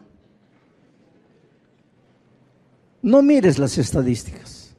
no 3.02 3.22
mires 3.22 3.58
las 3.58 3.78
estadísticas, 3.78 4.76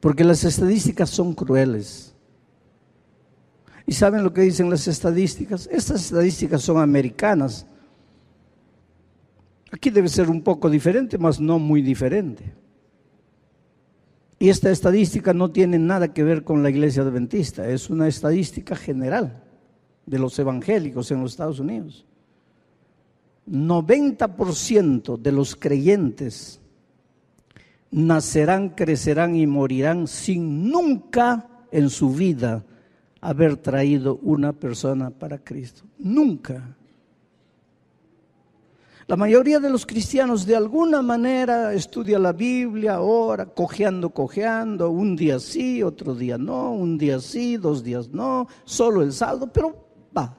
porque 0.00 0.22
las 0.22 0.44
estadísticas 0.44 1.08
son 1.08 1.32
crueles. 1.32 2.14
¿Y 3.86 3.94
saben 3.94 4.22
lo 4.22 4.34
que 4.34 4.42
dicen 4.42 4.68
las 4.68 4.86
estadísticas? 4.86 5.66
Estas 5.72 6.04
estadísticas 6.04 6.60
son 6.60 6.76
americanas. 6.76 7.64
Aquí 9.72 9.88
debe 9.88 10.10
ser 10.10 10.28
un 10.28 10.42
poco 10.42 10.68
diferente, 10.68 11.16
mas 11.16 11.40
no 11.40 11.58
muy 11.58 11.80
diferente. 11.80 12.52
Y 14.42 14.48
esta 14.48 14.70
estadística 14.70 15.34
no 15.34 15.50
tiene 15.50 15.78
nada 15.78 16.14
que 16.14 16.24
ver 16.24 16.44
con 16.44 16.62
la 16.62 16.70
iglesia 16.70 17.02
adventista, 17.02 17.68
es 17.68 17.90
una 17.90 18.08
estadística 18.08 18.74
general 18.74 19.44
de 20.06 20.18
los 20.18 20.38
evangélicos 20.38 21.10
en 21.10 21.20
los 21.20 21.32
Estados 21.32 21.60
Unidos. 21.60 22.06
90% 23.46 25.18
de 25.18 25.32
los 25.32 25.54
creyentes 25.54 26.58
nacerán, 27.90 28.70
crecerán 28.70 29.36
y 29.36 29.46
morirán 29.46 30.06
sin 30.06 30.70
nunca 30.70 31.46
en 31.70 31.90
su 31.90 32.14
vida 32.14 32.64
haber 33.20 33.58
traído 33.58 34.20
una 34.22 34.54
persona 34.54 35.10
para 35.10 35.36
Cristo. 35.36 35.82
Nunca. 35.98 36.78
La 39.10 39.16
mayoría 39.16 39.58
de 39.58 39.68
los 39.68 39.86
cristianos 39.86 40.46
de 40.46 40.54
alguna 40.54 41.02
manera 41.02 41.74
estudia 41.74 42.16
la 42.16 42.32
Biblia, 42.32 43.00
ora, 43.00 43.44
cojeando, 43.44 44.10
cojeando, 44.10 44.88
un 44.90 45.16
día 45.16 45.40
sí, 45.40 45.82
otro 45.82 46.14
día 46.14 46.38
no, 46.38 46.70
un 46.70 46.96
día 46.96 47.18
sí, 47.18 47.56
dos 47.56 47.82
días 47.82 48.10
no, 48.10 48.46
solo 48.62 49.02
el 49.02 49.12
saldo, 49.12 49.52
pero 49.52 49.74
va. 50.16 50.38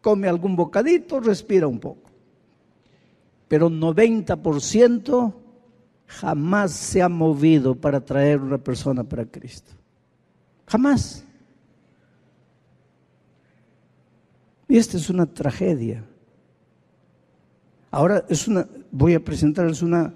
Come 0.00 0.28
algún 0.28 0.54
bocadito, 0.54 1.18
respira 1.18 1.66
un 1.66 1.80
poco. 1.80 2.08
Pero 3.48 3.68
90% 3.68 5.34
jamás 6.06 6.70
se 6.70 7.02
ha 7.02 7.08
movido 7.08 7.74
para 7.74 8.00
traer 8.00 8.42
una 8.42 8.58
persona 8.58 9.02
para 9.02 9.26
Cristo. 9.26 9.72
Jamás. 10.68 11.24
Y 14.68 14.76
esta 14.76 14.98
es 14.98 15.10
una 15.10 15.26
tragedia. 15.26 16.04
Ahora 17.90 18.24
es 18.28 18.48
una, 18.48 18.66
voy 18.90 19.14
a 19.14 19.24
presentarles 19.24 19.82
una 19.82 20.14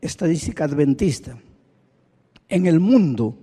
estadística 0.00 0.64
adventista. 0.64 1.38
En 2.48 2.66
el 2.66 2.80
mundo, 2.80 3.36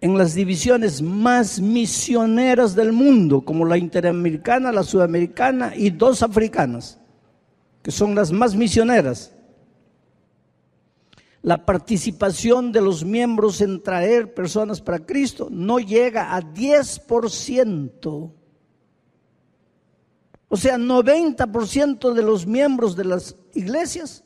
en 0.00 0.16
las 0.16 0.34
divisiones 0.34 1.02
más 1.02 1.60
misioneras 1.60 2.74
del 2.74 2.92
mundo, 2.92 3.40
como 3.40 3.64
la 3.64 3.78
interamericana, 3.78 4.72
la 4.72 4.82
sudamericana 4.82 5.74
y 5.76 5.90
dos 5.90 6.22
africanas, 6.22 7.00
que 7.82 7.90
son 7.90 8.14
las 8.14 8.32
más 8.32 8.54
misioneras, 8.54 9.32
la 11.42 11.64
participación 11.64 12.72
de 12.72 12.80
los 12.80 13.04
miembros 13.04 13.60
en 13.60 13.82
traer 13.82 14.34
personas 14.34 14.80
para 14.80 14.98
Cristo 14.98 15.48
no 15.50 15.78
llega 15.78 16.34
a 16.34 16.42
10%. 16.42 18.32
O 20.48 20.56
sea, 20.56 20.78
90% 20.78 22.12
de 22.14 22.22
los 22.22 22.46
miembros 22.46 22.96
de 22.96 23.04
las 23.04 23.36
iglesias 23.54 24.24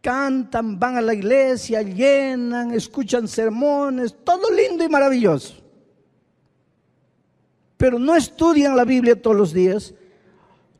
cantan, 0.00 0.78
van 0.78 0.96
a 0.96 1.00
la 1.00 1.14
iglesia, 1.14 1.82
llenan, 1.82 2.72
escuchan 2.72 3.26
sermones, 3.26 4.14
todo 4.22 4.50
lindo 4.50 4.84
y 4.84 4.88
maravilloso. 4.88 5.54
Pero 7.76 7.98
no 7.98 8.14
estudian 8.14 8.76
la 8.76 8.84
Biblia 8.84 9.20
todos 9.20 9.36
los 9.36 9.52
días, 9.52 9.94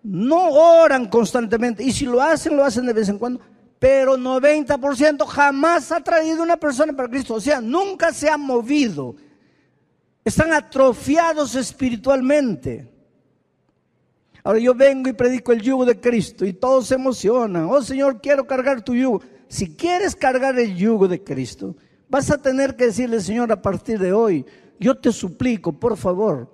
no 0.02 0.50
oran 0.50 1.08
constantemente, 1.08 1.82
y 1.82 1.92
si 1.92 2.04
lo 2.04 2.20
hacen, 2.20 2.56
lo 2.56 2.64
hacen 2.64 2.84
de 2.84 2.92
vez 2.92 3.08
en 3.08 3.18
cuando, 3.18 3.40
pero 3.78 4.16
90% 4.16 5.26
jamás 5.26 5.90
ha 5.90 6.00
traído 6.00 6.42
una 6.42 6.58
persona 6.58 6.92
para 6.92 7.08
Cristo, 7.08 7.34
o 7.34 7.40
sea, 7.40 7.60
nunca 7.60 8.12
se 8.12 8.28
ha 8.28 8.36
movido. 8.36 9.16
Están 10.22 10.52
atrofiados 10.52 11.54
espiritualmente. 11.54 12.93
Ahora 14.44 14.58
yo 14.58 14.74
vengo 14.74 15.08
y 15.08 15.14
predico 15.14 15.52
el 15.52 15.62
yugo 15.62 15.86
de 15.86 15.98
Cristo 15.98 16.44
y 16.44 16.52
todos 16.52 16.88
se 16.88 16.96
emocionan. 16.96 17.64
Oh 17.64 17.80
Señor, 17.80 18.20
quiero 18.20 18.46
cargar 18.46 18.82
tu 18.82 18.94
yugo. 18.94 19.22
Si 19.48 19.74
quieres 19.74 20.14
cargar 20.14 20.58
el 20.58 20.76
yugo 20.76 21.08
de 21.08 21.24
Cristo, 21.24 21.74
vas 22.10 22.30
a 22.30 22.36
tener 22.36 22.76
que 22.76 22.86
decirle, 22.86 23.20
Señor, 23.20 23.50
a 23.50 23.62
partir 23.62 23.98
de 23.98 24.12
hoy, 24.12 24.44
yo 24.78 24.96
te 24.98 25.12
suplico, 25.12 25.72
por 25.72 25.96
favor, 25.96 26.50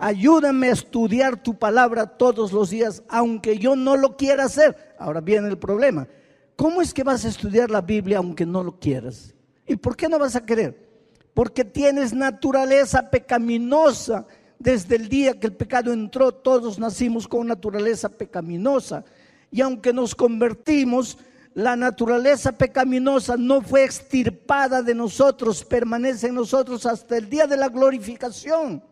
ayúdame 0.00 0.68
a 0.68 0.72
estudiar 0.72 1.40
tu 1.40 1.56
palabra 1.56 2.06
todos 2.06 2.52
los 2.52 2.70
días, 2.70 3.04
aunque 3.08 3.56
yo 3.56 3.76
no 3.76 3.96
lo 3.96 4.16
quiera 4.16 4.44
hacer. 4.44 4.76
Ahora 4.98 5.20
viene 5.20 5.46
el 5.46 5.58
problema. 5.58 6.08
¿Cómo 6.56 6.82
es 6.82 6.92
que 6.92 7.04
vas 7.04 7.24
a 7.24 7.28
estudiar 7.28 7.70
la 7.70 7.82
Biblia 7.82 8.18
aunque 8.18 8.44
no 8.44 8.64
lo 8.64 8.80
quieras? 8.80 9.32
¿Y 9.64 9.76
por 9.76 9.96
qué 9.96 10.08
no 10.08 10.18
vas 10.18 10.34
a 10.34 10.44
querer? 10.44 10.90
Porque 11.34 11.64
tienes 11.64 12.12
naturaleza 12.12 13.10
pecaminosa 13.10 14.26
Desde 14.62 14.94
el 14.94 15.08
día 15.08 15.40
que 15.40 15.48
el 15.48 15.54
pecado 15.54 15.92
entró, 15.92 16.30
todos 16.30 16.78
nacimos 16.78 17.26
con 17.26 17.48
naturaleza 17.48 18.08
pecaminosa. 18.08 19.04
Y 19.50 19.60
aunque 19.60 19.92
nos 19.92 20.14
convertimos, 20.14 21.18
la 21.52 21.74
naturaleza 21.74 22.52
pecaminosa 22.52 23.36
no 23.36 23.60
fue 23.60 23.82
extirpada 23.82 24.80
de 24.80 24.94
nosotros, 24.94 25.64
permanece 25.64 26.28
en 26.28 26.36
nosotros 26.36 26.86
hasta 26.86 27.16
el 27.16 27.28
día 27.28 27.48
de 27.48 27.56
la 27.56 27.70
glorificación. 27.70 28.84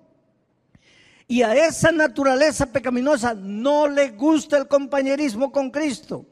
Y 1.28 1.42
a 1.42 1.54
esa 1.54 1.92
naturaleza 1.92 2.66
pecaminosa 2.66 3.32
no 3.32 3.86
le 3.86 4.10
gusta 4.10 4.58
el 4.58 4.66
compañerismo 4.66 5.52
con 5.52 5.70
Cristo, 5.70 6.26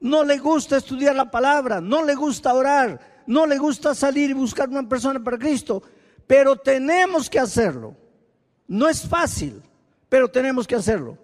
no 0.00 0.24
le 0.24 0.38
gusta 0.38 0.78
estudiar 0.78 1.14
la 1.14 1.30
palabra, 1.30 1.80
no 1.80 2.04
le 2.04 2.16
gusta 2.16 2.52
orar, 2.52 3.22
no 3.24 3.46
le 3.46 3.56
gusta 3.56 3.94
salir 3.94 4.30
y 4.30 4.32
buscar 4.32 4.68
una 4.68 4.88
persona 4.88 5.22
para 5.22 5.38
Cristo, 5.38 5.80
pero 6.26 6.56
tenemos 6.56 7.30
que 7.30 7.38
hacerlo. 7.38 8.02
No 8.66 8.88
es 8.88 9.06
fácil, 9.06 9.62
pero 10.08 10.28
tenemos 10.28 10.66
que 10.66 10.74
hacerlo. 10.76 11.18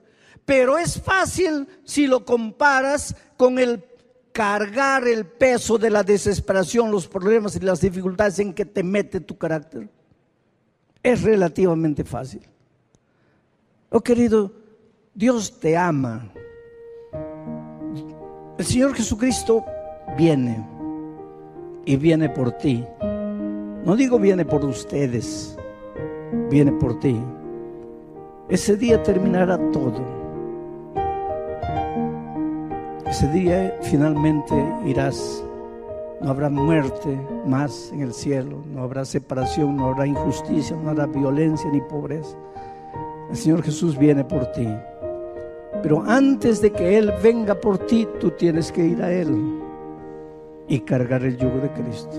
Pero 0.45 0.79
es 0.79 1.01
fácil 1.01 1.69
si 1.85 2.07
lo 2.07 2.25
comparas 2.25 3.15
con 3.37 3.59
el 3.59 3.85
cargar 4.33 5.07
el 5.07 5.27
peso 5.27 5.79
de 5.79 5.91
la 5.91 6.03
desesperación, 6.03 6.91
los 6.91 7.07
problemas 7.07 7.57
y 7.57 7.61
las 7.61 7.81
dificultades 7.81 8.39
en 8.39 8.53
que 8.53 8.65
te 8.65 8.83
mete 8.83 9.21
tu 9.21 9.37
carácter. 9.37 9.89
Es 11.03 11.23
relativamente 11.23 12.05
fácil. 12.05 12.43
Oh 13.91 14.01
querido, 14.01 14.53
Dios 15.15 15.59
te 15.59 15.77
ama. 15.77 16.31
El 18.59 18.65
Señor 18.65 18.95
Jesucristo 18.95 19.65
viene 20.17 20.67
y 21.85 21.97
viene 21.97 22.29
por 22.29 22.53
ti. 22.53 22.85
No 23.85 23.97
digo 23.97 24.19
viene 24.19 24.45
por 24.45 24.65
ustedes, 24.65 25.57
viene 26.51 26.73
por 26.73 26.99
ti. 26.99 27.21
Ese 28.49 28.77
día 28.77 29.03
terminará 29.03 29.59
todo. 29.71 30.21
Ese 33.07 33.29
día 33.33 33.77
finalmente 33.83 34.55
irás. 34.85 35.45
No 36.21 36.31
habrá 36.31 36.51
muerte 36.51 37.19
más 37.47 37.91
en 37.93 38.03
el 38.03 38.13
cielo, 38.13 38.63
no 38.67 38.83
habrá 38.83 39.05
separación, 39.05 39.77
no 39.77 39.87
habrá 39.87 40.07
injusticia, 40.07 40.77
no 40.77 40.91
habrá 40.91 41.07
violencia 41.07 41.71
ni 41.73 41.81
pobreza. 41.81 42.37
El 43.31 43.37
Señor 43.37 43.63
Jesús 43.63 43.97
viene 43.97 44.23
por 44.23 44.47
ti. 44.53 44.69
Pero 45.83 46.03
antes 46.03 46.61
de 46.61 46.73
que 46.73 46.99
Él 46.99 47.13
venga 47.23 47.55
por 47.55 47.79
ti, 47.79 48.07
tú 48.21 48.31
tienes 48.33 48.71
que 48.71 48.85
ir 48.85 49.03
a 49.03 49.11
Él 49.11 49.61
y 50.69 50.81
cargar 50.81 51.25
el 51.25 51.37
yugo 51.37 51.59
de 51.59 51.71
Cristo. 51.71 52.17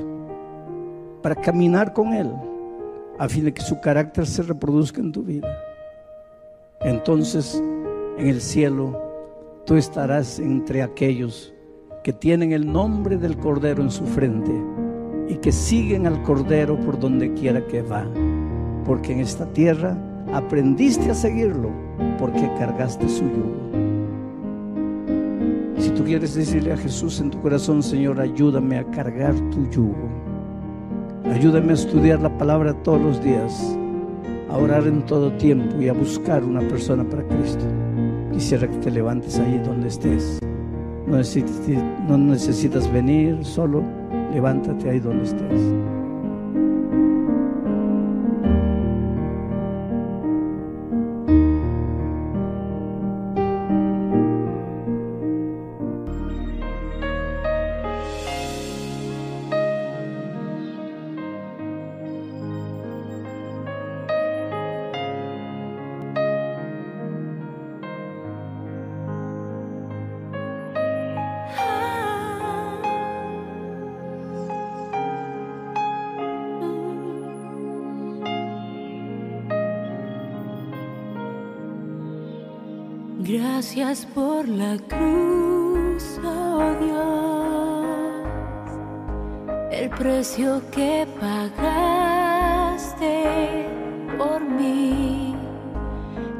Para 1.21 1.35
caminar 1.35 1.93
con 1.93 2.13
Él, 2.13 2.31
a 3.19 3.29
fin 3.29 3.45
de 3.45 3.53
que 3.53 3.61
su 3.61 3.79
carácter 3.79 4.25
se 4.25 4.43
reproduzca 4.43 5.01
en 5.01 5.11
tu 5.11 5.23
vida. 5.23 5.47
Entonces, 6.81 7.61
en 8.17 8.27
el 8.27 8.41
cielo, 8.41 8.99
tú 9.65 9.75
estarás 9.75 10.39
entre 10.39 10.81
aquellos 10.81 11.53
que 12.03 12.13
tienen 12.13 12.51
el 12.51 12.71
nombre 12.71 13.17
del 13.17 13.37
Cordero 13.37 13.83
en 13.83 13.91
su 13.91 14.05
frente 14.05 14.51
y 15.27 15.35
que 15.35 15.51
siguen 15.51 16.07
al 16.07 16.23
Cordero 16.23 16.79
por 16.79 16.99
donde 16.99 17.33
quiera 17.33 17.65
que 17.67 17.81
va. 17.81 18.05
Porque 18.85 19.13
en 19.13 19.19
esta 19.19 19.45
tierra 19.53 19.95
aprendiste 20.33 21.11
a 21.11 21.13
seguirlo 21.13 21.69
porque 22.17 22.51
cargaste 22.57 23.07
su 23.07 23.23
yugo. 23.23 23.71
Si 25.77 25.89
tú 25.91 26.03
quieres 26.03 26.35
decirle 26.35 26.73
a 26.73 26.77
Jesús 26.77 27.19
en 27.19 27.31
tu 27.31 27.41
corazón, 27.41 27.81
Señor, 27.81 28.19
ayúdame 28.19 28.77
a 28.77 28.83
cargar 28.91 29.33
tu 29.51 29.69
yugo. 29.69 30.20
Ayúdame 31.25 31.71
a 31.71 31.75
estudiar 31.75 32.19
la 32.19 32.35
palabra 32.37 32.73
todos 32.83 33.01
los 33.01 33.23
días, 33.23 33.77
a 34.49 34.57
orar 34.57 34.87
en 34.87 35.05
todo 35.05 35.31
tiempo 35.33 35.79
y 35.79 35.87
a 35.87 35.93
buscar 35.93 36.43
una 36.43 36.61
persona 36.61 37.03
para 37.03 37.23
Cristo. 37.23 37.63
Quisiera 38.33 38.67
que 38.67 38.77
te 38.77 38.91
levantes 38.91 39.39
ahí 39.39 39.59
donde 39.59 39.87
estés. 39.87 40.39
No 41.05 41.17
necesitas, 41.17 41.61
no 42.07 42.17
necesitas 42.17 42.91
venir, 42.91 43.37
solo 43.43 43.83
levántate 44.33 44.89
ahí 44.89 44.99
donde 44.99 45.25
estés. 45.25 46.00
Gracias 83.61 84.07
por 84.15 84.47
la 84.47 84.75
cruz, 84.89 86.19
oh 86.25 86.73
Dios, 86.81 87.85
el 89.71 89.87
precio 89.91 90.59
que 90.71 91.05
pagaste 91.19 92.09
por 94.17 94.41
mí, 94.41 95.35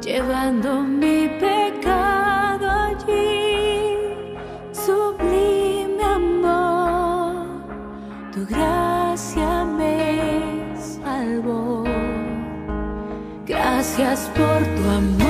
llevando 0.04 0.82
mi 0.82 1.28
pecado 1.38 2.68
allí, 2.68 4.34
sublime 4.72 6.02
amor, 6.02 7.46
tu 8.32 8.44
gracia 8.46 9.64
me 9.64 10.74
salvó. 10.76 11.84
Gracias 13.46 14.28
por 14.34 14.58
tu 14.74 14.90
amor. 14.90 15.21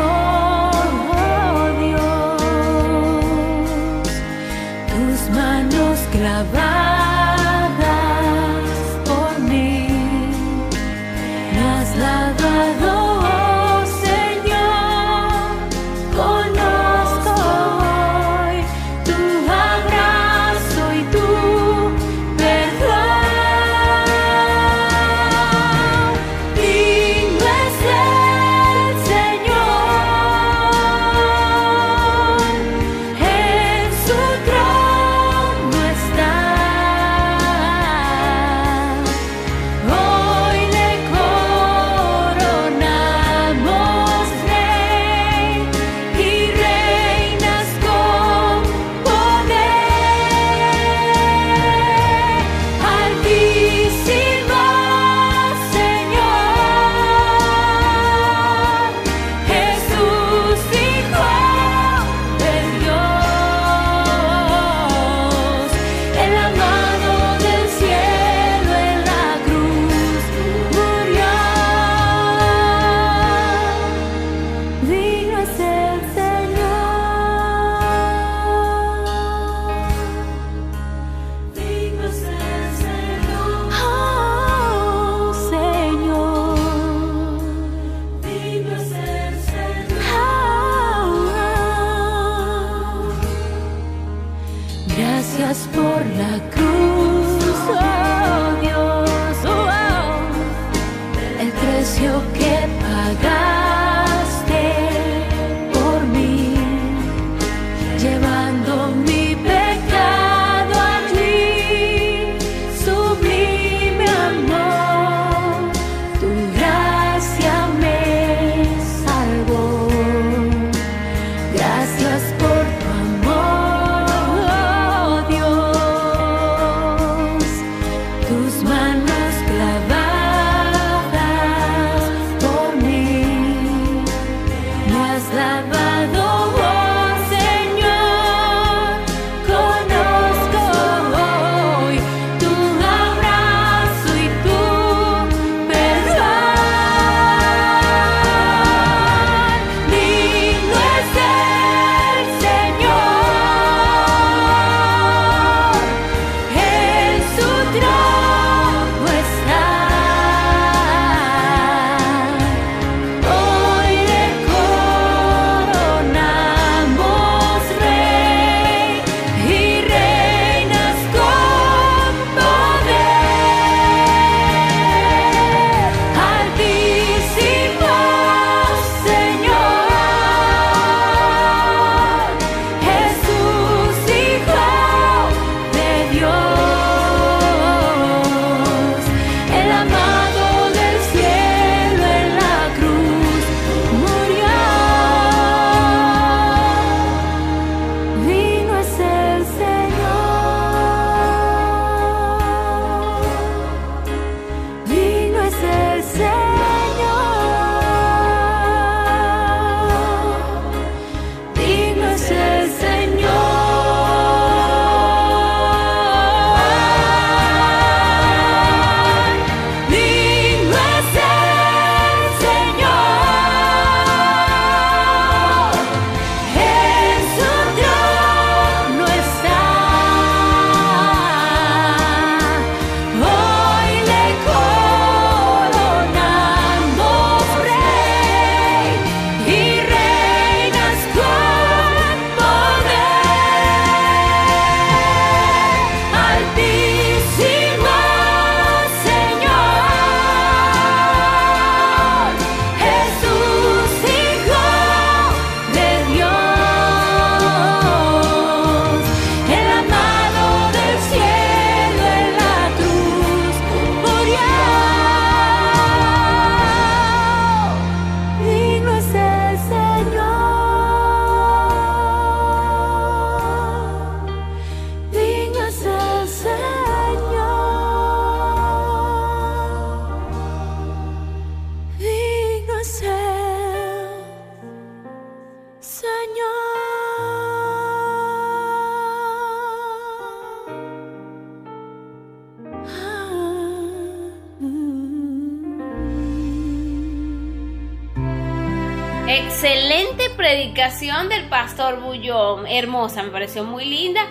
Del 301.83 301.95
pastor 301.95 302.01
Bullón, 302.01 302.67
hermosa, 302.67 303.23
me 303.23 303.31
pareció 303.31 303.65
muy 303.65 303.85
linda. 303.85 304.23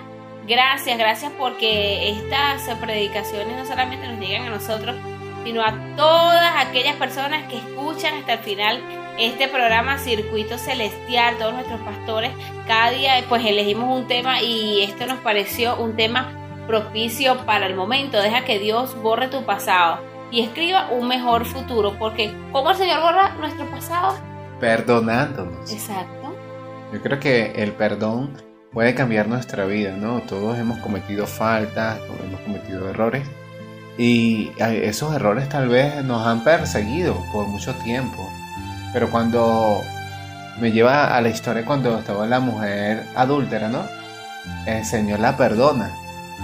Gracias, 0.47 0.97
gracias 0.97 1.31
porque 1.37 2.09
estas 2.09 2.77
predicaciones 2.77 3.57
no 3.57 3.65
solamente 3.65 4.07
nos 4.07 4.19
llegan 4.19 4.47
a 4.47 4.49
nosotros, 4.49 4.95
sino 5.43 5.61
a 5.61 5.73
todas 5.95 6.53
aquellas 6.65 6.95
personas 6.95 7.47
que 7.47 7.57
escuchan 7.57 8.15
hasta 8.15 8.33
el 8.33 8.39
final 8.39 8.81
este 9.19 9.47
programa 9.47 9.97
Circuito 9.97 10.57
Celestial, 10.57 11.37
todos 11.37 11.53
nuestros 11.53 11.79
pastores. 11.81 12.31
Cada 12.67 12.91
día 12.91 13.23
pues 13.27 13.45
elegimos 13.45 13.99
un 13.99 14.07
tema 14.07 14.41
y 14.41 14.81
esto 14.81 15.05
nos 15.05 15.19
pareció 15.19 15.75
un 15.77 15.95
tema 15.95 16.31
propicio 16.67 17.45
para 17.45 17.67
el 17.67 17.75
momento. 17.75 18.19
Deja 18.21 18.45
que 18.45 18.59
Dios 18.59 18.95
borre 19.01 19.27
tu 19.27 19.43
pasado 19.43 19.99
y 20.31 20.41
escriba 20.41 20.89
un 20.89 21.07
mejor 21.07 21.45
futuro, 21.45 21.95
porque 21.99 22.33
¿cómo 22.51 22.71
el 22.71 22.77
Señor 22.77 23.01
borra 23.01 23.35
nuestro 23.35 23.69
pasado? 23.69 24.15
Perdonándonos. 24.59 25.71
Exacto. 25.71 26.20
Yo 26.91 27.01
creo 27.01 27.19
que 27.19 27.53
el 27.55 27.71
perdón 27.71 28.31
puede 28.73 28.93
cambiar 28.95 29.27
nuestra 29.27 29.65
vida, 29.65 29.95
¿no? 29.95 30.21
Todos 30.21 30.57
hemos 30.57 30.79
cometido 30.79 31.25
faltas, 31.27 31.99
todos 31.99 32.19
hemos 32.21 32.41
cometido 32.41 32.89
errores 32.89 33.27
y 33.97 34.51
esos 34.59 35.13
errores 35.13 35.49
tal 35.49 35.67
vez 35.67 36.03
nos 36.03 36.25
han 36.25 36.43
perseguido 36.43 37.15
por 37.31 37.47
mucho 37.47 37.73
tiempo. 37.75 38.29
Pero 38.93 39.09
cuando 39.09 39.81
me 40.59 40.71
lleva 40.71 41.15
a 41.15 41.21
la 41.21 41.29
historia 41.29 41.65
cuando 41.65 41.97
estaba 41.97 42.25
la 42.25 42.39
mujer 42.39 43.03
adúltera, 43.15 43.69
¿no? 43.69 43.85
El 44.65 44.83
Señor 44.85 45.19
la 45.19 45.37
perdona 45.37 45.91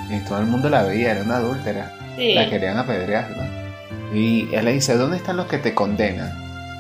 y 0.10 0.20
todo 0.20 0.40
el 0.40 0.46
mundo 0.46 0.70
la 0.70 0.84
veía, 0.84 1.12
era 1.12 1.24
una 1.24 1.38
adúltera. 1.38 1.92
Sí. 2.16 2.36
La 2.36 2.50
querían 2.50 2.78
apedrear, 2.78 3.30
¿no? 3.32 4.16
Y 4.16 4.50
él 4.54 4.66
le 4.66 4.74
dice, 4.74 4.96
¿dónde 4.96 5.18
están 5.18 5.38
los 5.38 5.48
que 5.48 5.58
te 5.58 5.74
condenan? 5.74 6.32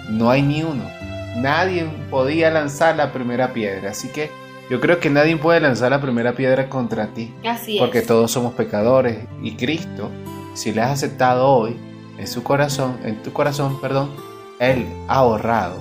No 0.09 0.29
hay 0.29 0.41
ni 0.41 0.63
uno. 0.63 0.96
Nadie 1.37 1.85
podía 2.09 2.49
lanzar 2.49 2.95
la 2.95 3.13
primera 3.13 3.53
piedra. 3.53 3.91
Así 3.91 4.09
que 4.09 4.31
yo 4.69 4.81
creo 4.81 4.99
que 4.99 5.09
nadie 5.09 5.37
puede 5.37 5.59
lanzar 5.59 5.91
la 5.91 6.01
primera 6.01 6.33
piedra 6.33 6.67
contra 6.67 7.07
ti. 7.07 7.33
Así 7.47 7.77
Porque 7.79 7.99
es. 7.99 8.07
todos 8.07 8.31
somos 8.31 8.53
pecadores. 8.53 9.19
Y 9.41 9.55
Cristo, 9.55 10.09
si 10.55 10.73
le 10.73 10.81
has 10.81 10.91
aceptado 10.91 11.47
hoy 11.47 11.77
en 12.17 12.27
su 12.27 12.43
corazón, 12.43 12.97
en 13.03 13.21
tu 13.21 13.31
corazón, 13.31 13.79
perdón, 13.79 14.09
Él 14.59 14.87
ha 15.07 15.15
ahorrado 15.17 15.75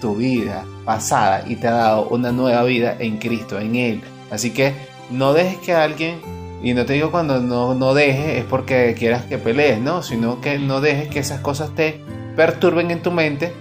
tu 0.00 0.16
vida 0.16 0.64
pasada 0.84 1.44
y 1.46 1.56
te 1.56 1.68
ha 1.68 1.72
dado 1.72 2.08
una 2.08 2.32
nueva 2.32 2.64
vida 2.64 2.96
en 2.98 3.18
Cristo, 3.18 3.60
en 3.60 3.76
Él. 3.76 4.02
Así 4.30 4.52
que 4.52 4.72
no 5.10 5.34
dejes 5.34 5.58
que 5.58 5.74
alguien, 5.74 6.20
y 6.62 6.74
no 6.74 6.86
te 6.86 6.94
digo 6.94 7.10
cuando 7.10 7.40
no, 7.40 7.74
no 7.74 7.92
dejes 7.92 8.38
es 8.38 8.44
porque 8.44 8.94
quieras 8.98 9.24
que 9.26 9.36
pelees, 9.38 9.78
no, 9.78 10.02
sino 10.02 10.40
que 10.40 10.58
no 10.58 10.80
dejes 10.80 11.08
que 11.08 11.18
esas 11.18 11.40
cosas 11.40 11.74
te 11.74 12.00
perturben 12.34 12.90
en 12.90 13.02
tu 13.02 13.10
mente 13.12 13.52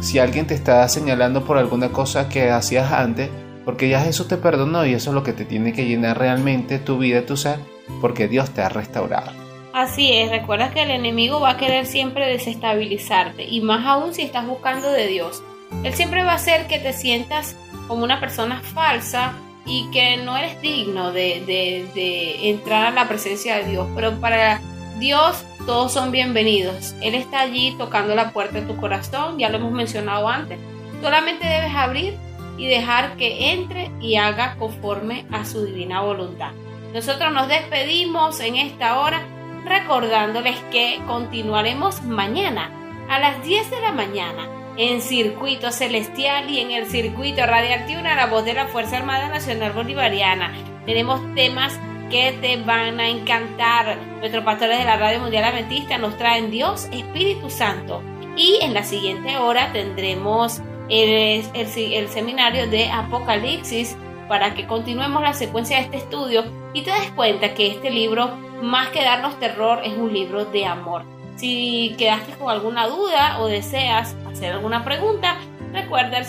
si 0.00 0.18
alguien 0.18 0.46
te 0.46 0.54
está 0.54 0.86
señalando 0.88 1.44
por 1.44 1.58
alguna 1.58 1.90
cosa 1.90 2.28
que 2.28 2.50
hacías 2.50 2.92
antes, 2.92 3.30
porque 3.64 3.88
ya 3.88 4.00
Jesús 4.00 4.28
te 4.28 4.36
perdonó 4.36 4.84
y 4.84 4.94
eso 4.94 5.10
es 5.10 5.14
lo 5.14 5.22
que 5.22 5.32
te 5.32 5.44
tiene 5.44 5.72
que 5.72 5.86
llenar 5.86 6.18
realmente 6.18 6.78
tu 6.78 6.98
vida, 6.98 7.24
tu 7.24 7.36
ser, 7.36 7.58
porque 8.00 8.28
Dios 8.28 8.50
te 8.50 8.60
ha 8.62 8.68
restaurado. 8.68 9.30
Así 9.72 10.12
es, 10.12 10.30
recuerda 10.30 10.70
que 10.70 10.82
el 10.82 10.90
enemigo 10.90 11.40
va 11.40 11.50
a 11.50 11.56
querer 11.56 11.86
siempre 11.86 12.26
desestabilizarte 12.28 13.44
y 13.44 13.60
más 13.60 13.84
aún 13.86 14.14
si 14.14 14.22
estás 14.22 14.46
buscando 14.46 14.90
de 14.90 15.08
Dios. 15.08 15.42
Él 15.82 15.92
siempre 15.94 16.22
va 16.22 16.32
a 16.32 16.36
hacer 16.36 16.66
que 16.66 16.78
te 16.78 16.92
sientas 16.92 17.56
como 17.88 18.04
una 18.04 18.20
persona 18.20 18.60
falsa 18.62 19.32
y 19.66 19.90
que 19.90 20.18
no 20.18 20.36
eres 20.36 20.60
digno 20.60 21.10
de, 21.12 21.42
de- 21.46 21.86
de 21.94 22.50
entrar 22.50 22.86
a 22.86 22.90
la 22.90 23.08
presencia 23.08 23.56
de 23.56 23.70
Dios. 23.70 23.88
Pero 23.94 24.12
para 24.20 24.60
Dios 24.98 25.44
todos 25.66 25.92
son 25.92 26.10
bienvenidos. 26.10 26.94
Él 27.00 27.14
está 27.14 27.40
allí 27.40 27.74
tocando 27.78 28.14
la 28.14 28.32
puerta 28.32 28.60
de 28.60 28.66
tu 28.66 28.76
corazón, 28.76 29.38
ya 29.38 29.48
lo 29.48 29.56
hemos 29.56 29.72
mencionado 29.72 30.28
antes. 30.28 30.58
Solamente 31.02 31.46
debes 31.46 31.74
abrir 31.74 32.14
y 32.58 32.66
dejar 32.66 33.16
que 33.16 33.52
entre 33.52 33.90
y 34.00 34.16
haga 34.16 34.56
conforme 34.56 35.24
a 35.32 35.44
su 35.44 35.64
divina 35.64 36.02
voluntad. 36.02 36.52
Nosotros 36.92 37.32
nos 37.32 37.48
despedimos 37.48 38.40
en 38.40 38.56
esta 38.56 39.00
hora 39.00 39.22
recordándoles 39.64 40.56
que 40.70 41.00
continuaremos 41.06 42.02
mañana 42.02 42.70
a 43.08 43.18
las 43.18 43.42
10 43.44 43.70
de 43.70 43.80
la 43.80 43.92
mañana 43.92 44.46
en 44.76 45.00
Circuito 45.00 45.72
Celestial 45.72 46.50
y 46.50 46.60
en 46.60 46.72
el 46.72 46.86
Circuito 46.86 47.46
Radiactivo 47.46 48.02
la 48.02 48.26
voz 48.26 48.44
de 48.44 48.54
la 48.54 48.66
Fuerza 48.66 48.98
Armada 48.98 49.28
Nacional 49.28 49.72
Bolivariana. 49.72 50.52
Tenemos 50.84 51.20
temas 51.34 51.78
que 52.14 52.30
te 52.40 52.56
van 52.58 53.00
a 53.00 53.08
encantar. 53.08 53.98
Nuestros 54.20 54.44
pastores 54.44 54.78
de 54.78 54.84
la 54.84 54.96
Radio 54.96 55.18
Mundial 55.18 55.42
Adventista 55.42 55.98
nos 55.98 56.16
traen 56.16 56.48
Dios, 56.48 56.84
Espíritu 56.92 57.50
Santo. 57.50 58.02
Y 58.36 58.60
en 58.62 58.72
la 58.72 58.84
siguiente 58.84 59.36
hora 59.36 59.72
tendremos 59.72 60.60
el, 60.88 61.44
el- 61.54 61.92
el 61.92 62.08
seminario 62.08 62.68
de 62.70 62.88
Apocalipsis 62.88 63.96
para 64.28 64.54
que 64.54 64.64
continuemos 64.64 65.22
la 65.24 65.34
secuencia 65.34 65.78
de 65.78 65.82
este 65.86 65.96
estudio 65.96 66.44
y 66.72 66.82
te 66.82 66.92
des 66.92 67.10
cuenta 67.16 67.52
que 67.52 67.66
este 67.66 67.90
libro, 67.90 68.28
más 68.62 68.90
que 68.90 69.02
darnos 69.02 69.36
terror, 69.40 69.80
es 69.84 69.94
un 69.94 70.12
libro 70.12 70.44
de 70.44 70.66
amor. 70.66 71.02
Si 71.34 71.96
quedaste 71.98 72.34
con 72.34 72.48
alguna 72.48 72.86
duda 72.86 73.40
o 73.40 73.48
deseas 73.48 74.14
hacer 74.30 74.52
alguna 74.52 74.84
pregunta, 74.84 75.34
recuerda 75.72 76.18
el 76.18 76.24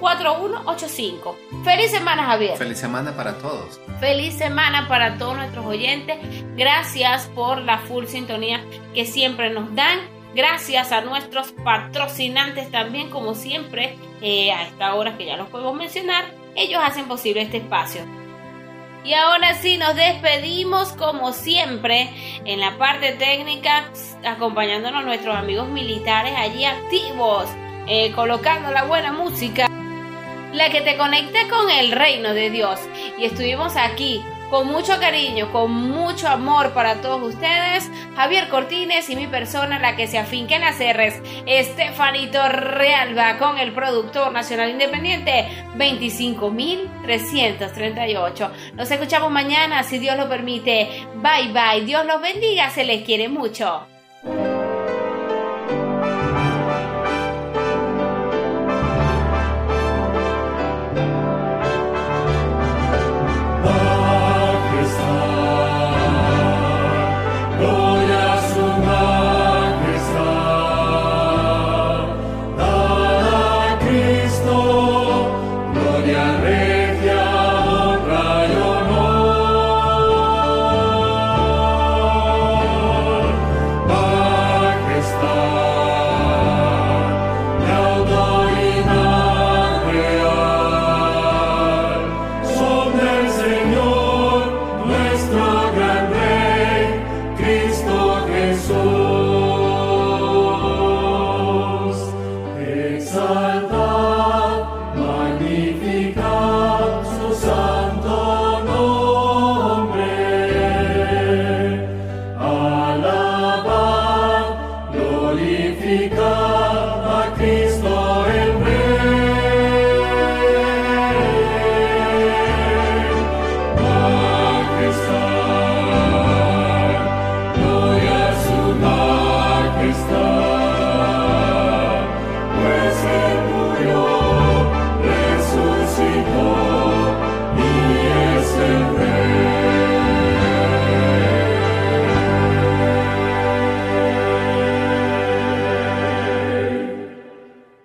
0424-303-4185. 0.00 1.36
Feliz 1.64 1.90
semana, 1.90 2.24
Javier. 2.24 2.56
Feliz 2.56 2.78
semana 2.78 3.16
para 3.16 3.38
todos. 3.38 3.80
Feliz 4.00 4.34
semana 4.34 4.88
para 4.88 5.18
todos 5.18 5.36
nuestros 5.36 5.64
oyentes. 5.64 6.18
Gracias 6.56 7.26
por 7.34 7.62
la 7.62 7.78
full 7.78 8.06
sintonía 8.06 8.64
que 8.94 9.04
siempre 9.06 9.50
nos 9.50 9.74
dan. 9.74 10.00
Gracias 10.34 10.92
a 10.92 11.00
nuestros 11.00 11.52
patrocinantes 11.52 12.70
también, 12.70 13.08
como 13.08 13.34
siempre, 13.34 13.96
eh, 14.20 14.52
a 14.52 14.64
esta 14.64 14.94
hora 14.94 15.16
que 15.16 15.24
ya 15.24 15.38
los 15.38 15.48
podemos 15.48 15.74
mencionar, 15.74 16.26
ellos 16.54 16.82
hacen 16.84 17.08
posible 17.08 17.40
este 17.40 17.56
espacio. 17.56 18.02
Y 19.02 19.14
ahora 19.14 19.54
sí, 19.54 19.78
nos 19.78 19.94
despedimos 19.94 20.92
como 20.92 21.32
siempre 21.32 22.10
en 22.44 22.60
la 22.60 22.76
parte 22.76 23.12
técnica, 23.12 23.90
acompañándonos 24.24 25.04
nuestros 25.04 25.34
amigos 25.36 25.68
militares 25.68 26.34
allí 26.36 26.66
activos, 26.66 27.48
eh, 27.86 28.12
colocando 28.12 28.72
la 28.72 28.82
buena 28.82 29.12
música 29.12 29.68
la 30.52 30.70
que 30.70 30.80
te 30.80 30.96
conecta 30.96 31.48
con 31.48 31.70
el 31.70 31.92
reino 31.92 32.34
de 32.34 32.50
Dios. 32.50 32.80
Y 33.18 33.24
estuvimos 33.24 33.76
aquí 33.76 34.22
con 34.50 34.66
mucho 34.68 34.98
cariño, 35.00 35.50
con 35.50 35.72
mucho 35.72 36.28
amor 36.28 36.72
para 36.72 37.00
todos 37.00 37.34
ustedes, 37.34 37.90
Javier 38.14 38.48
Cortines 38.48 39.10
y 39.10 39.16
mi 39.16 39.26
persona, 39.26 39.80
la 39.80 39.96
que 39.96 40.06
se 40.06 40.18
afinque 40.18 40.54
en 40.54 40.60
las 40.62 40.78
R's, 40.78 41.20
Estefanito 41.46 42.48
Realba, 42.48 43.38
con 43.38 43.58
el 43.58 43.72
productor 43.72 44.30
nacional 44.32 44.70
independiente 44.70 45.48
25338. 45.76 48.52
Nos 48.74 48.90
escuchamos 48.90 49.30
mañana, 49.30 49.82
si 49.82 49.98
Dios 49.98 50.16
lo 50.16 50.26
permite. 50.28 51.06
Bye 51.16 51.52
bye, 51.52 51.84
Dios 51.84 52.06
los 52.06 52.22
bendiga, 52.22 52.70
se 52.70 52.84
les 52.84 53.04
quiere 53.04 53.28
mucho. 53.28 53.86